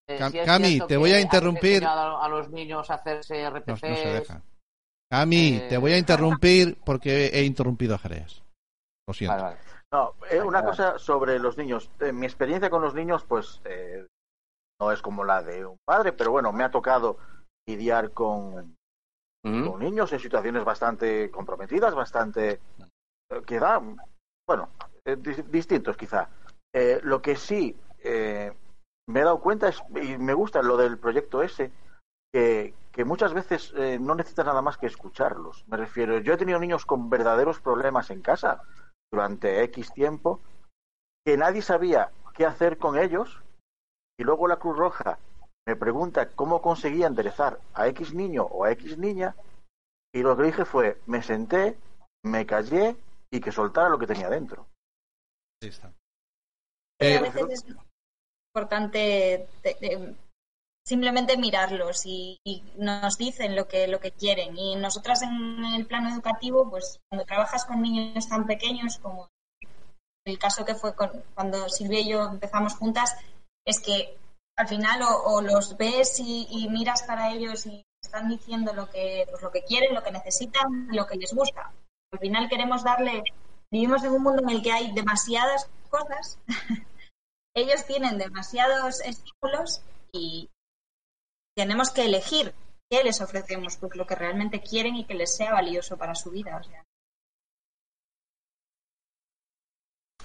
Eh, 0.07 0.17
Cam- 0.17 0.31
si 0.31 0.39
es 0.39 0.45
Cami, 0.45 0.79
te 0.87 0.95
voy 0.95 1.11
a 1.11 1.19
interrumpir. 1.19 1.85
A, 1.85 2.27
los 2.29 2.49
niños 2.51 2.89
a 2.89 2.93
hacerse 2.95 3.43
no, 3.43 3.49
RPCs. 3.49 3.89
no 3.89 3.95
se 3.97 4.07
deja. 4.13 4.41
Cami, 5.11 5.55
Eh, 5.55 5.65
te 5.67 5.77
voy 5.77 5.91
a 5.91 5.97
interrumpir 5.97 6.77
porque 6.85 7.27
he 7.33 7.43
interrumpido 7.43 7.95
a 7.95 7.99
Jerez. 7.99 8.41
Lo 9.07 9.13
siento. 9.13 9.35
Vale, 9.35 9.43
vale. 9.55 9.57
No, 9.93 10.15
eh, 10.31 10.41
una 10.41 10.65
cosa 10.65 10.97
sobre 10.97 11.37
los 11.37 11.55
niños. 11.55 11.91
Eh, 11.99 12.11
mi 12.11 12.25
experiencia 12.25 12.71
con 12.71 12.81
los 12.81 12.95
niños, 12.95 13.23
pues, 13.25 13.61
eh, 13.63 14.07
no 14.81 14.91
es 14.91 15.03
como 15.03 15.23
la 15.23 15.43
de 15.43 15.67
un 15.67 15.77
padre, 15.85 16.13
pero 16.13 16.31
bueno, 16.31 16.51
me 16.51 16.63
ha 16.63 16.71
tocado 16.71 17.19
lidiar 17.67 18.11
con, 18.11 18.75
¿Mm? 19.43 19.67
con 19.69 19.79
niños 19.79 20.11
en 20.11 20.19
situaciones 20.19 20.63
bastante 20.65 21.29
comprometidas, 21.29 21.93
bastante 21.93 22.59
eh, 23.29 23.41
que 23.45 23.59
dan, 23.59 24.01
bueno, 24.47 24.69
eh, 25.05 25.15
dis- 25.15 25.45
distintos 25.45 25.95
quizá. 25.95 26.27
Eh, 26.73 26.99
lo 27.03 27.21
que 27.21 27.35
sí 27.35 27.77
eh, 27.99 28.51
me 29.07 29.19
he 29.19 29.23
dado 29.23 29.41
cuenta 29.41 29.67
es, 29.67 29.83
y 30.01 30.17
me 30.17 30.33
gusta 30.33 30.63
lo 30.63 30.75
del 30.75 30.97
proyecto 30.97 31.43
ese, 31.43 31.71
que, 32.33 32.73
que 32.91 33.05
muchas 33.05 33.31
veces 33.31 33.71
no 33.99 34.15
necesitas 34.15 34.47
nada 34.47 34.63
más 34.63 34.77
que 34.77 34.87
escucharlos. 34.87 35.63
Me 35.67 35.77
refiero, 35.77 36.17
yo 36.17 36.33
he 36.33 36.37
tenido 36.37 36.57
niños 36.57 36.83
con 36.83 37.11
verdaderos 37.11 37.59
problemas 37.59 38.09
en 38.09 38.23
casa 38.23 38.63
durante 39.17 39.63
X 39.65 39.93
tiempo, 39.93 40.41
que 41.23 41.37
nadie 41.37 41.61
sabía 41.61 42.11
qué 42.33 42.47
hacer 42.47 42.79
con 42.79 42.97
ellos, 42.97 43.43
y 44.19 44.23
luego 44.23 44.47
la 44.47 44.57
Cruz 44.57 44.75
Roja 44.75 45.19
me 45.67 45.75
pregunta 45.75 46.31
cómo 46.31 46.63
conseguía 46.63 47.05
enderezar 47.05 47.59
a 47.75 47.87
X 47.89 48.15
niño 48.15 48.43
o 48.43 48.65
a 48.65 48.71
X 48.71 48.97
niña, 48.97 49.35
y 50.11 50.23
lo 50.23 50.35
que 50.35 50.43
dije 50.43 50.65
fue, 50.65 50.99
me 51.05 51.21
senté, 51.21 51.77
me 52.25 52.47
callé 52.47 52.95
y 53.31 53.39
que 53.39 53.51
soltara 53.51 53.89
lo 53.89 53.99
que 53.99 54.07
tenía 54.07 54.29
dentro. 54.29 54.65
Ahí 55.61 55.69
está. 55.69 55.93
Pero 56.97 57.13
Eh, 57.13 57.17
a 57.17 57.21
veces 57.21 57.65
es 57.65 57.75
importante 58.49 59.47
de- 59.61 60.17
simplemente 60.85 61.37
mirarlos 61.37 62.05
y, 62.05 62.39
nos 62.77 63.17
dicen 63.17 63.55
lo 63.55 63.67
que 63.67 63.87
lo 63.87 63.99
que 63.99 64.11
quieren. 64.11 64.57
Y 64.57 64.75
nosotras 64.75 65.21
en 65.21 65.63
el 65.65 65.85
plano 65.85 66.09
educativo 66.09 66.69
pues 66.69 66.99
cuando 67.09 67.25
trabajas 67.25 67.65
con 67.65 67.81
niños 67.81 68.27
tan 68.27 68.45
pequeños 68.45 68.99
como 68.99 69.29
el 70.25 70.39
caso 70.39 70.65
que 70.65 70.75
fue 70.75 70.95
con, 70.95 71.11
cuando 71.33 71.67
Silvia 71.69 71.99
y 71.99 72.09
yo 72.09 72.23
empezamos 72.25 72.75
juntas 72.75 73.15
es 73.65 73.79
que 73.79 74.17
al 74.55 74.67
final 74.67 75.01
o, 75.03 75.41
los 75.41 75.77
ves 75.77 76.19
y, 76.19 76.47
y 76.49 76.69
miras 76.69 77.03
para 77.03 77.33
ellos 77.33 77.65
y 77.65 77.83
están 78.01 78.29
diciendo 78.29 78.73
lo 78.73 78.89
que 78.89 79.25
pues 79.29 79.41
lo 79.41 79.51
que 79.51 79.63
quieren 79.63 79.95
lo 79.95 80.03
que 80.03 80.11
necesitan 80.11 80.87
lo 80.91 81.07
que 81.07 81.17
les 81.17 81.33
gusta. 81.33 81.71
Al 82.11 82.19
final 82.19 82.49
queremos 82.49 82.83
darle 82.83 83.23
vivimos 83.71 84.03
en 84.03 84.11
un 84.11 84.23
mundo 84.23 84.43
en 84.43 84.49
el 84.49 84.61
que 84.61 84.71
hay 84.71 84.91
demasiadas 84.91 85.69
cosas. 85.89 86.37
Ellos 87.55 87.85
tienen 87.85 88.17
demasiados 88.17 89.01
estímulos 89.01 89.81
y 90.11 90.49
tenemos 91.55 91.91
que 91.91 92.05
elegir 92.05 92.53
qué 92.89 93.03
les 93.03 93.21
ofrecemos, 93.21 93.77
pues 93.77 93.95
lo 93.95 94.05
que 94.05 94.15
realmente 94.15 94.61
quieren 94.61 94.95
y 94.95 95.05
que 95.05 95.13
les 95.13 95.35
sea 95.35 95.53
valioso 95.53 95.97
para 95.97 96.15
su 96.15 96.31
vida. 96.31 96.57
O 96.57 96.63
sea, 96.63 96.83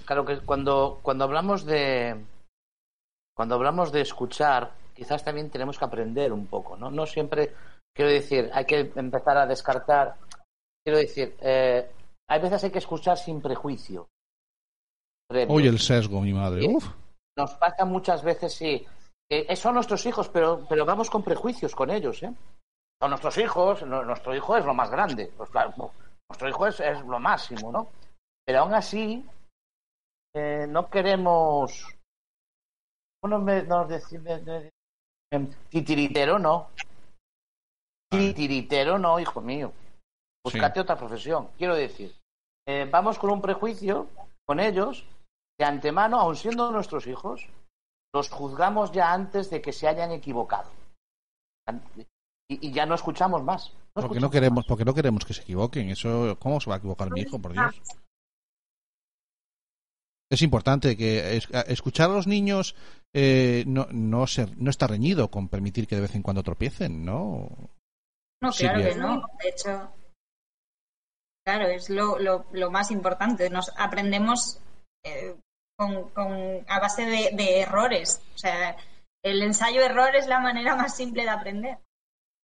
claro 0.05 0.25
que 0.25 0.41
cuando, 0.41 1.01
cuando 1.03 1.25
hablamos 1.25 1.65
de 1.65 2.25
cuando 3.35 3.55
hablamos 3.55 3.93
de 3.93 4.01
escuchar, 4.01 4.73
quizás 4.95 5.23
también 5.23 5.49
tenemos 5.49 5.79
que 5.79 5.85
aprender 5.85 6.33
un 6.33 6.47
poco, 6.47 6.77
¿no? 6.77 6.91
No 6.91 7.07
siempre, 7.07 7.55
quiero 7.95 8.11
decir, 8.11 8.51
hay 8.53 8.65
que 8.65 8.91
empezar 8.97 9.37
a 9.37 9.47
descartar. 9.47 10.17
Quiero 10.85 10.99
decir, 10.99 11.37
eh, 11.41 11.89
hay 12.29 12.41
veces 12.41 12.65
hay 12.65 12.71
que 12.71 12.79
escuchar 12.79 13.17
sin 13.17 13.41
prejuicio. 13.41 14.09
Oye, 15.49 15.69
el 15.69 15.79
sesgo, 15.79 16.21
mi 16.21 16.33
madre. 16.33 16.67
Uf. 16.67 16.85
Nos 17.37 17.55
pasa 17.55 17.85
muchas 17.85 18.25
veces, 18.25 18.53
sí. 18.55 18.85
Que 19.31 19.55
son 19.57 19.75
nuestros 19.75 20.05
hijos, 20.07 20.29
pero, 20.29 20.65
pero 20.69 20.85
vamos 20.87 21.11
con 21.11 21.23
prejuicios 21.23 21.75
con 21.75 21.91
ellos, 21.91 22.23
¿eh? 22.23 22.33
Son 23.01 23.11
nuestros 23.11 23.37
hijos, 23.39 23.83
no- 23.83 24.05
nuestro 24.05 24.35
hijo 24.35 24.57
es 24.57 24.65
lo 24.65 24.75
más 24.75 24.91
grande. 24.91 25.33
Pues 25.37 25.51
claro, 25.51 25.73
nuestro 26.29 26.49
hijo 26.49 26.67
es, 26.67 26.81
es 26.81 27.01
lo 27.05 27.19
máximo, 27.21 27.71
¿no? 27.71 27.89
Pero 28.47 28.61
aún 28.61 28.75
así, 28.75 29.25
eh, 30.35 30.67
no 30.69 30.89
queremos. 30.89 31.87
Bueno, 33.23 33.39
me, 33.41 33.63
nos 33.63 33.89
deci- 33.89 34.21
me- 34.21 34.41
me- 34.41 34.71
em, 35.33 35.51
titiritero 35.69 36.39
no. 36.39 36.71
Titiritero 38.11 38.99
no, 38.99 39.21
hijo 39.21 39.41
mío. 39.41 39.73
Búscate 40.45 40.81
otra 40.81 40.97
profesión. 40.97 41.51
Quiero 41.59 41.75
decir, 41.75 42.15
eh, 42.67 42.89
vamos 42.91 43.19
con 43.19 43.31
un 43.31 43.43
prejuicio 43.43 44.09
con 44.47 44.61
ellos 44.61 45.05
de 45.59 45.67
antemano, 45.67 46.19
aun 46.19 46.37
siendo 46.37 46.71
nuestros 46.73 47.07
hijos, 47.07 47.47
los 48.15 48.31
juzgamos 48.31 48.93
ya 48.93 49.13
antes 49.13 49.51
de 49.51 49.61
que 49.61 49.73
se 49.73 49.89
hayan 49.89 50.11
equivocado. 50.13 50.71
Y, 52.51 52.69
y 52.69 52.73
ya 52.73 52.87
no 52.87 52.95
escuchamos 52.95 53.43
más. 53.43 53.73
No 53.95 54.03
Porque 54.03 54.21
no 54.21 54.31
queremos, 54.31 54.59
más. 54.59 54.67
porque 54.67 54.85
no 54.85 54.95
queremos 54.95 55.25
que 55.25 55.35
se 55.35 55.43
equivoquen. 55.43 55.91
Eso, 55.91 56.37
¿cómo 56.39 56.61
se 56.61 56.71
va 56.71 56.77
a 56.77 56.79
equivocar 56.79 57.11
mi 57.11 57.21
hijo, 57.23 57.39
por 57.39 57.53
Dios? 57.53 57.81
Es 60.31 60.43
importante 60.43 60.97
que 60.97 61.37
escuchar 61.69 62.11
a 62.11 62.15
los 62.15 62.27
niños 62.27 62.75
eh, 63.15 63.65
no, 63.67 63.87
no, 63.91 64.27
ser- 64.27 64.57
no 64.59 64.69
está 64.71 64.87
reñido 64.87 65.31
con 65.31 65.49
permitir 65.49 65.87
que 65.87 65.95
de 65.97 66.03
vez 66.03 66.15
en 66.15 66.23
cuando 66.23 66.43
tropiecen, 66.43 67.05
¿no? 67.05 67.49
No, 68.43 68.51
claro 68.53 68.81
que 68.83 68.95
no. 68.95 69.23
De 69.43 69.49
hecho, 69.49 69.93
claro, 71.47 71.67
es 71.69 71.89
lo, 71.89 72.19
lo, 72.19 72.45
lo 72.53 72.71
más 72.71 72.91
importante. 72.91 73.49
Nos 73.49 73.73
aprendemos 73.79 74.61
eh, 75.05 75.35
con, 75.79 76.11
con- 76.11 76.65
a 76.69 76.81
base 76.81 77.07
de, 77.07 77.31
de 77.35 77.61
errores. 77.61 78.21
O 78.35 78.39
sea, 78.39 78.77
el 79.23 79.41
ensayo-error 79.43 80.17
es 80.17 80.27
la 80.27 80.41
manera 80.41 80.75
más 80.75 80.95
simple 80.97 81.23
de 81.23 81.31
aprender. 81.31 81.79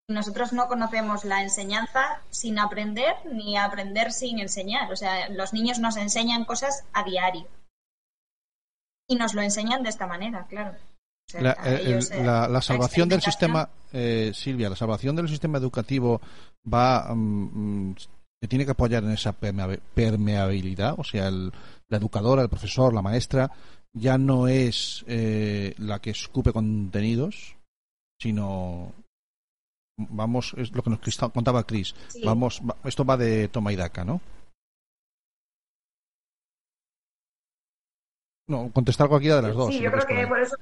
Nosotros 0.08 0.52
no 0.52 0.68
conocemos 0.68 1.24
la 1.24 1.42
enseñanza 1.42 2.20
sin 2.30 2.58
aprender 2.58 3.16
ni 3.24 3.56
aprender 3.56 4.12
sin 4.12 4.38
enseñar. 4.38 4.92
O 4.92 4.96
sea, 4.96 5.28
los 5.30 5.52
niños 5.52 5.78
nos 5.80 5.96
enseñan 5.96 6.44
cosas 6.44 6.84
a 6.92 7.02
diario. 7.04 7.48
Y 9.08 9.16
nos 9.16 9.34
lo 9.34 9.42
enseñan 9.42 9.82
de 9.82 9.88
esta 9.90 10.06
manera, 10.06 10.46
claro. 10.48 10.76
O 11.26 11.30
sea, 11.30 11.40
La, 11.42 11.56
a 11.58 11.68
el- 11.70 11.86
ellos, 11.88 12.10
el- 12.10 12.20
eh, 12.20 12.24
la- 12.24 12.48
la 12.48 12.62
salvación 12.62 13.08
del 13.08 13.20
sistema, 13.22 13.68
eh, 13.92 14.30
Silvia, 14.34 14.70
la 14.70 14.76
salvación 14.76 15.16
del 15.16 15.28
sistema 15.28 15.58
educativo 15.58 16.20
va, 16.72 17.12
mm, 17.14 17.94
se 18.44 18.48
tiene 18.48 18.66
que 18.66 18.72
apoyar 18.72 19.02
en 19.04 19.12
esa 19.12 19.32
permea- 19.32 19.80
permeabilidad, 19.94 20.96
o 20.98 21.02
sea, 21.04 21.28
el- 21.28 21.50
la 21.88 21.96
educadora, 21.96 22.42
el 22.42 22.50
profesor, 22.50 22.92
la 22.92 23.00
maestra, 23.00 23.50
ya 23.94 24.18
no 24.18 24.48
es 24.48 25.02
eh, 25.08 25.74
la 25.78 25.98
que 26.00 26.10
escupe 26.10 26.52
contenidos, 26.52 27.56
sino 28.20 28.92
vamos, 29.96 30.52
es 30.58 30.72
lo 30.72 30.82
que 30.82 30.90
nos 30.90 31.00
contaba 31.32 31.64
Chris, 31.64 31.94
Sí. 32.08 32.20
vamos, 32.22 32.60
va- 32.68 32.76
esto 32.84 33.02
va 33.06 33.16
de 33.16 33.48
toma 33.48 33.72
y 33.72 33.76
daca, 33.76 34.04
¿no? 34.04 34.20
No, 38.46 38.70
contestar 38.74 39.08
cualquiera 39.08 39.36
de 39.36 39.42
las 39.48 39.54
dos. 39.56 39.68
Sí, 39.70 39.78
si 39.78 39.84
yo 39.84 39.90
creo 39.90 40.06
que 40.06 40.26
por 40.26 40.38
eso. 40.38 40.54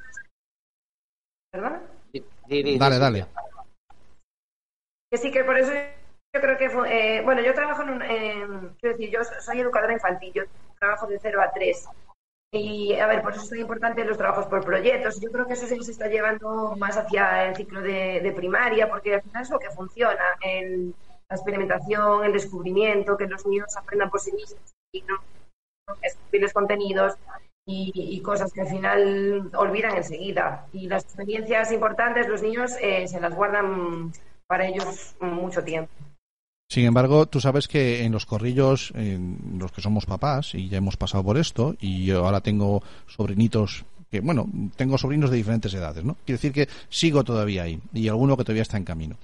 Di- 2.49 2.63
di- 2.63 2.79
Dale, 2.79 2.99
dale. 2.99 3.27
Que 5.11 5.19
sí, 5.19 5.33
que 5.33 5.43
por 5.43 5.59
eso 5.59 5.73
yo 6.35 6.41
creo 6.41 6.57
que. 6.59 6.67
eh, 6.67 7.23
bueno, 7.23 7.43
yo 7.43 7.55
trabajo 7.55 7.83
en 7.83 7.91
un. 7.91 8.03
en- 8.03 8.69
quiero 8.81 8.97
decir, 8.97 9.11
yo 9.11 9.21
soy 9.25 9.61
educadora 9.61 9.93
infantil, 9.93 10.33
yo 10.33 10.43
trabajo 10.79 11.07
de 11.07 11.19
0 11.21 11.41
a 11.43 11.51
3. 11.53 11.87
Y 12.53 12.95
a 12.95 13.07
ver, 13.07 13.23
por 13.23 13.33
eso 13.33 13.43
es 13.43 13.51
tan 13.51 13.61
importante 13.61 14.05
los 14.05 14.19
trabajos 14.19 14.47
por 14.47 14.65
proyectos. 14.65 15.21
Yo 15.21 15.31
creo 15.31 15.47
que 15.47 15.55
eso 15.55 15.67
sí 15.67 15.83
se 15.83 15.93
está 15.93 16.09
llevando 16.09 16.75
más 16.77 16.97
hacia 16.97 17.47
el 17.49 17.57
ciclo 17.57 17.81
de, 17.83 18.33
primaria, 18.37 18.89
porque 18.91 19.15
al 19.15 19.23
final 19.23 19.43
es 19.43 19.51
lo 19.51 19.59
que 19.59 19.71
funciona: 19.71 20.23
el- 20.43 20.95
la 21.29 21.37
experimentación, 21.37 22.25
el 22.25 22.33
descubrimiento, 22.33 23.17
que 23.17 23.27
los 23.27 23.47
niños 23.47 23.75
aprendan 23.77 24.11
por 24.11 24.21
sí 24.21 24.33
mismos 24.33 24.61
y 24.93 25.03
no 25.03 25.17
contenidos 26.53 27.15
y, 27.67 27.93
y 27.95 28.23
cosas 28.23 28.53
que 28.53 28.63
al 28.63 28.69
final 28.69 29.51
olvidan 29.55 29.97
enseguida. 29.97 30.67
Y 30.73 30.89
las 30.89 31.05
experiencias 31.05 31.73
importantes, 31.73 32.29
los 32.29 32.43
niños 32.43 32.73
eh, 32.81 33.07
se 33.09 33.21
las 33.21 33.35
guardan 33.35 34.13
para 34.47 34.67
ellos 34.67 35.17
mucho 35.21 35.63
tiempo. 35.65 35.93
Sin 36.73 36.87
embargo, 36.87 37.27
tú 37.27 37.39
sabes 37.39 37.69
que 37.69 38.03
en 38.03 38.13
los 38.13 38.25
corrillos, 38.25 38.95
en 38.95 39.59
los 39.59 39.71
que 39.73 39.83
somos 39.83 40.07
papás, 40.07 40.55
y 40.55 40.71
ya 40.71 40.79
hemos 40.79 40.97
pasado 40.97 41.23
por 41.23 41.37
esto, 41.37 41.77
y 41.79 42.07
yo 42.07 42.25
ahora 42.25 42.41
tengo 42.41 42.83
sobrinitos 43.07 43.85
que, 44.11 44.21
bueno, 44.21 44.49
tengo 44.75 44.97
sobrinos 44.97 45.29
de 45.29 45.37
diferentes 45.37 45.75
edades, 45.75 46.03
¿no? 46.03 46.15
Quiere 46.25 46.39
decir 46.39 46.51
que 46.51 46.69
sigo 46.89 47.25
todavía 47.25 47.65
ahí, 47.65 47.79
y 47.93 48.09
alguno 48.09 48.39
que 48.39 48.45
todavía 48.45 48.63
está 48.63 48.79
en 48.79 48.85
camino. 48.85 49.19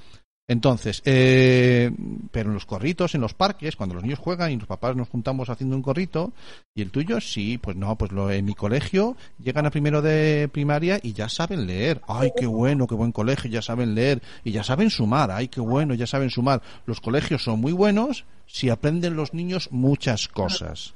Entonces, 0.50 1.02
eh, 1.04 1.90
pero 2.32 2.48
en 2.48 2.54
los 2.54 2.64
corritos, 2.64 3.14
en 3.14 3.20
los 3.20 3.34
parques, 3.34 3.76
cuando 3.76 3.94
los 3.94 4.02
niños 4.02 4.18
juegan 4.18 4.50
y 4.50 4.56
los 4.56 4.66
papás 4.66 4.96
nos 4.96 5.10
juntamos 5.10 5.50
haciendo 5.50 5.76
un 5.76 5.82
corrito, 5.82 6.32
y 6.74 6.80
el 6.80 6.90
tuyo, 6.90 7.20
sí, 7.20 7.58
pues 7.58 7.76
no, 7.76 7.96
pues 7.96 8.12
lo, 8.12 8.30
en 8.30 8.46
mi 8.46 8.54
colegio 8.54 9.14
llegan 9.38 9.66
a 9.66 9.70
primero 9.70 10.00
de 10.00 10.48
primaria 10.50 11.00
y 11.02 11.12
ya 11.12 11.28
saben 11.28 11.66
leer. 11.66 12.00
Ay, 12.08 12.32
qué 12.34 12.46
bueno, 12.46 12.86
qué 12.86 12.94
buen 12.94 13.12
colegio, 13.12 13.50
ya 13.50 13.60
saben 13.60 13.94
leer 13.94 14.22
y 14.42 14.52
ya 14.52 14.64
saben 14.64 14.88
sumar. 14.88 15.30
Ay, 15.30 15.48
qué 15.48 15.60
bueno, 15.60 15.92
ya 15.92 16.06
saben 16.06 16.30
sumar. 16.30 16.62
Los 16.86 17.02
colegios 17.02 17.44
son 17.44 17.60
muy 17.60 17.72
buenos 17.72 18.24
si 18.46 18.70
aprenden 18.70 19.16
los 19.16 19.34
niños 19.34 19.68
muchas 19.70 20.28
cosas. 20.28 20.94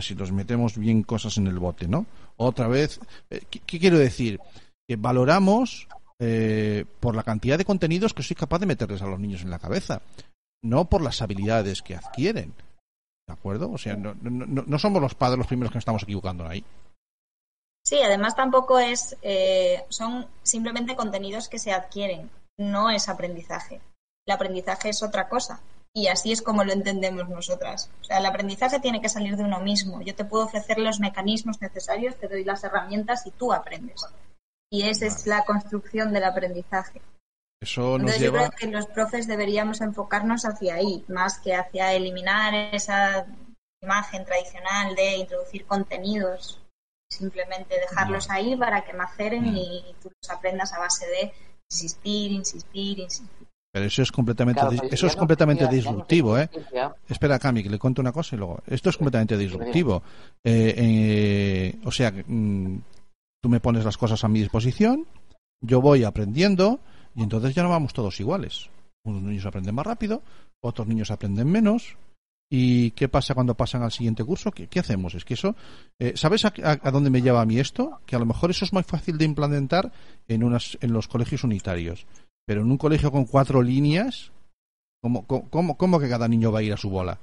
Si 0.00 0.14
los 0.14 0.30
metemos 0.30 0.78
bien 0.78 1.02
cosas 1.02 1.38
en 1.38 1.48
el 1.48 1.58
bote, 1.58 1.88
¿no? 1.88 2.06
Otra 2.36 2.68
vez, 2.68 3.00
eh, 3.30 3.40
¿qué, 3.50 3.60
qué 3.66 3.80
quiero 3.80 3.98
decir? 3.98 4.38
Que 4.86 4.94
valoramos 4.94 5.88
eh, 6.20 6.84
por 7.00 7.14
la 7.14 7.22
cantidad 7.22 7.58
de 7.58 7.64
contenidos 7.64 8.14
que 8.14 8.22
soy 8.22 8.36
capaz 8.36 8.58
de 8.58 8.66
meterles 8.66 9.02
a 9.02 9.06
los 9.06 9.18
niños 9.20 9.42
en 9.42 9.50
la 9.50 9.58
cabeza, 9.58 10.02
no 10.62 10.86
por 10.86 11.02
las 11.02 11.20
habilidades 11.22 11.82
que 11.82 11.94
adquieren. 11.96 12.54
¿De 13.28 13.32
acuerdo? 13.34 13.70
O 13.72 13.78
sea, 13.78 13.96
no, 13.96 14.14
no, 14.22 14.62
no- 14.64 14.78
somos 14.78 15.02
los 15.02 15.14
padres 15.14 15.38
los 15.38 15.46
primeros 15.48 15.72
que 15.72 15.76
nos 15.76 15.82
estamos 15.82 16.02
equivocando 16.04 16.46
ahí. 16.46 16.64
Sí, 17.84 17.98
además 18.02 18.34
tampoco 18.34 18.78
es, 18.78 19.16
eh, 19.22 19.84
son 19.88 20.26
simplemente 20.42 20.96
contenidos 20.96 21.48
que 21.48 21.58
se 21.58 21.72
adquieren, 21.72 22.30
no 22.58 22.90
es 22.90 23.08
aprendizaje. 23.08 23.80
El 24.26 24.34
aprendizaje 24.34 24.88
es 24.88 25.02
otra 25.02 25.28
cosa 25.28 25.60
y 25.92 26.08
así 26.08 26.32
es 26.32 26.42
como 26.42 26.64
lo 26.64 26.72
entendemos 26.72 27.28
nosotras. 27.28 27.90
O 28.00 28.04
sea, 28.04 28.18
el 28.18 28.26
aprendizaje 28.26 28.80
tiene 28.80 29.00
que 29.00 29.08
salir 29.08 29.36
de 29.36 29.44
uno 29.44 29.60
mismo. 29.60 30.02
Yo 30.02 30.14
te 30.14 30.24
puedo 30.24 30.44
ofrecer 30.44 30.78
los 30.78 30.98
mecanismos 31.00 31.60
necesarios, 31.60 32.16
te 32.16 32.28
doy 32.28 32.44
las 32.44 32.62
herramientas 32.64 33.26
y 33.26 33.30
tú 33.30 33.52
aprendes. 33.52 34.04
Y 34.70 34.82
esa 34.82 35.06
es 35.06 35.26
la 35.26 35.44
construcción 35.44 36.12
del 36.12 36.24
aprendizaje. 36.24 37.00
Eso 37.60 37.98
nos 37.98 38.12
Entonces 38.12 38.20
yo 38.20 38.32
lleva. 38.32 38.50
creo 38.50 38.58
que 38.58 38.76
los 38.76 38.86
profes 38.86 39.26
deberíamos 39.26 39.80
enfocarnos 39.80 40.44
hacia 40.44 40.74
ahí, 40.74 41.04
más 41.08 41.38
que 41.38 41.54
hacia 41.54 41.92
eliminar 41.94 42.54
esa 42.72 43.26
imagen 43.80 44.24
tradicional 44.24 44.94
de 44.94 45.16
introducir 45.18 45.64
contenidos, 45.64 46.60
simplemente 47.08 47.78
dejarlos 47.78 48.28
ahí 48.30 48.56
para 48.56 48.84
que 48.84 48.92
maceren 48.92 49.46
y 49.56 49.94
tú 50.02 50.10
los 50.10 50.30
aprendas 50.30 50.72
a 50.72 50.80
base 50.80 51.06
de 51.06 51.32
insistir, 51.70 52.32
insistir, 52.32 52.98
insistir. 52.98 53.46
Pero 53.72 53.86
eso 53.86 54.02
es 54.02 54.10
completamente, 54.10 54.60
Claro, 54.60 54.74
eso 54.74 55.06
ya 55.06 55.06
es 55.08 55.14
no 55.14 55.18
completamente 55.18 55.64
ya 55.64 55.70
disruptivo, 55.70 56.38
¿eh? 56.38 56.48
Espera, 57.08 57.38
Cami, 57.38 57.62
que 57.62 57.68
le 57.68 57.78
cuento 57.78 58.00
una 58.00 58.12
cosa 58.12 58.34
y 58.34 58.38
luego. 58.38 58.62
Esto 58.66 58.88
es 58.88 58.96
completamente 58.96 59.36
disruptivo. 59.36 60.02
Eh, 60.42 60.74
eh, 60.76 61.78
o 61.84 61.90
sea, 61.92 62.10
que, 62.10 62.24
mm, 62.26 62.80
tú 63.42 63.48
me 63.48 63.60
pones 63.60 63.84
las 63.84 63.96
cosas 63.96 64.22
a 64.24 64.28
mi 64.28 64.40
disposición, 64.40 65.06
yo 65.60 65.80
voy 65.80 66.04
aprendiendo 66.04 66.80
y 67.14 67.22
entonces 67.22 67.54
ya 67.54 67.62
no 67.62 67.70
vamos 67.70 67.92
todos 67.92 68.18
iguales. 68.20 68.68
Unos 69.04 69.22
niños 69.22 69.46
aprenden 69.46 69.74
más 69.74 69.86
rápido, 69.86 70.22
otros 70.60 70.86
niños 70.86 71.10
aprenden 71.10 71.48
menos. 71.50 71.96
¿Y 72.48 72.92
qué 72.92 73.08
pasa 73.08 73.34
cuando 73.34 73.56
pasan 73.56 73.82
al 73.82 73.90
siguiente 73.90 74.22
curso? 74.24 74.52
¿Qué, 74.52 74.68
qué 74.68 74.78
hacemos? 74.78 75.14
Es 75.16 75.24
que 75.24 75.34
eso. 75.34 75.56
eh, 75.98 76.12
¿Sabes 76.16 76.44
a, 76.44 76.52
a- 76.62 76.78
a 76.80 76.90
dónde 76.92 77.10
me 77.10 77.20
lleva 77.20 77.40
a 77.40 77.46
mí 77.46 77.58
esto? 77.58 78.00
Que 78.06 78.14
a 78.14 78.20
lo 78.20 78.26
mejor 78.26 78.50
eso 78.50 78.64
es 78.64 78.72
más 78.72 78.86
fácil 78.86 79.18
de 79.18 79.24
implementar 79.24 79.90
en, 80.28 80.44
unas, 80.44 80.78
en 80.80 80.92
los 80.92 81.08
colegios 81.08 81.42
unitarios. 81.42 82.06
Pero 82.46 82.60
en 82.62 82.70
un 82.70 82.78
colegio 82.78 83.10
con 83.10 83.24
cuatro 83.24 83.62
líneas, 83.62 84.30
¿cómo, 85.02 85.26
cómo, 85.26 85.76
cómo- 85.76 85.98
que 85.98 86.08
cada 86.08 86.28
niño 86.28 86.52
va 86.52 86.60
a 86.60 86.62
ir 86.62 86.72
a 86.72 86.76
su 86.76 86.88
bola? 86.88 87.18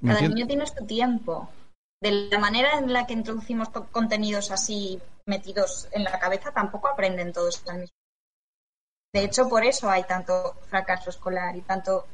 ¿Me 0.00 0.14
Cada 0.14 0.28
niño 0.28 0.46
tiene 0.46 0.66
su 0.66 0.86
tiempo. 0.86 1.48
De 2.02 2.28
la 2.30 2.38
manera 2.38 2.78
en 2.78 2.92
la 2.92 3.06
que 3.06 3.14
introducimos 3.14 3.68
co- 3.70 3.86
contenidos 3.86 4.50
así 4.50 5.00
metidos 5.24 5.88
en 5.92 6.04
la 6.04 6.18
cabeza, 6.18 6.52
tampoco 6.52 6.88
aprenden 6.88 7.32
todos 7.32 7.62
al 7.68 7.78
mismo 7.80 7.94
tiempo. 7.96 9.12
De 9.14 9.24
hecho, 9.24 9.48
por 9.48 9.64
eso 9.64 9.88
hay 9.88 10.04
tanto 10.04 10.54
fracaso 10.68 11.10
escolar 11.10 11.56
y 11.56 11.62
tanto 11.62 12.06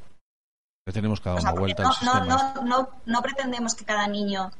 tenemos 0.93 1.21
que 1.21 1.29
dar 1.29 1.39
O 1.39 1.41
sea, 1.41 1.53
una 1.53 1.61
vuelta 1.61 1.83
no, 2.05 2.25
no, 2.25 2.55
no, 2.55 2.63
no, 2.63 2.89
no 3.07 3.23
pretendemos 3.23 3.75
que 3.75 3.85
cada 3.85 4.07
niño 4.07 4.51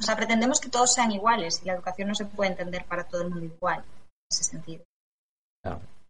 o 0.00 0.02
sea, 0.02 0.16
pretendemos 0.16 0.60
que 0.60 0.68
todos 0.68 0.92
sean 0.92 1.12
iguales 1.12 1.60
y 1.62 1.66
la 1.66 1.74
educación 1.74 2.08
no 2.08 2.14
se 2.14 2.24
puede 2.24 2.50
entender 2.50 2.84
para 2.86 3.04
todo 3.04 3.22
el 3.22 3.30
mundo 3.30 3.46
igual, 3.46 3.80
en 3.80 4.28
ese 4.30 4.44
sentido. 4.44 4.84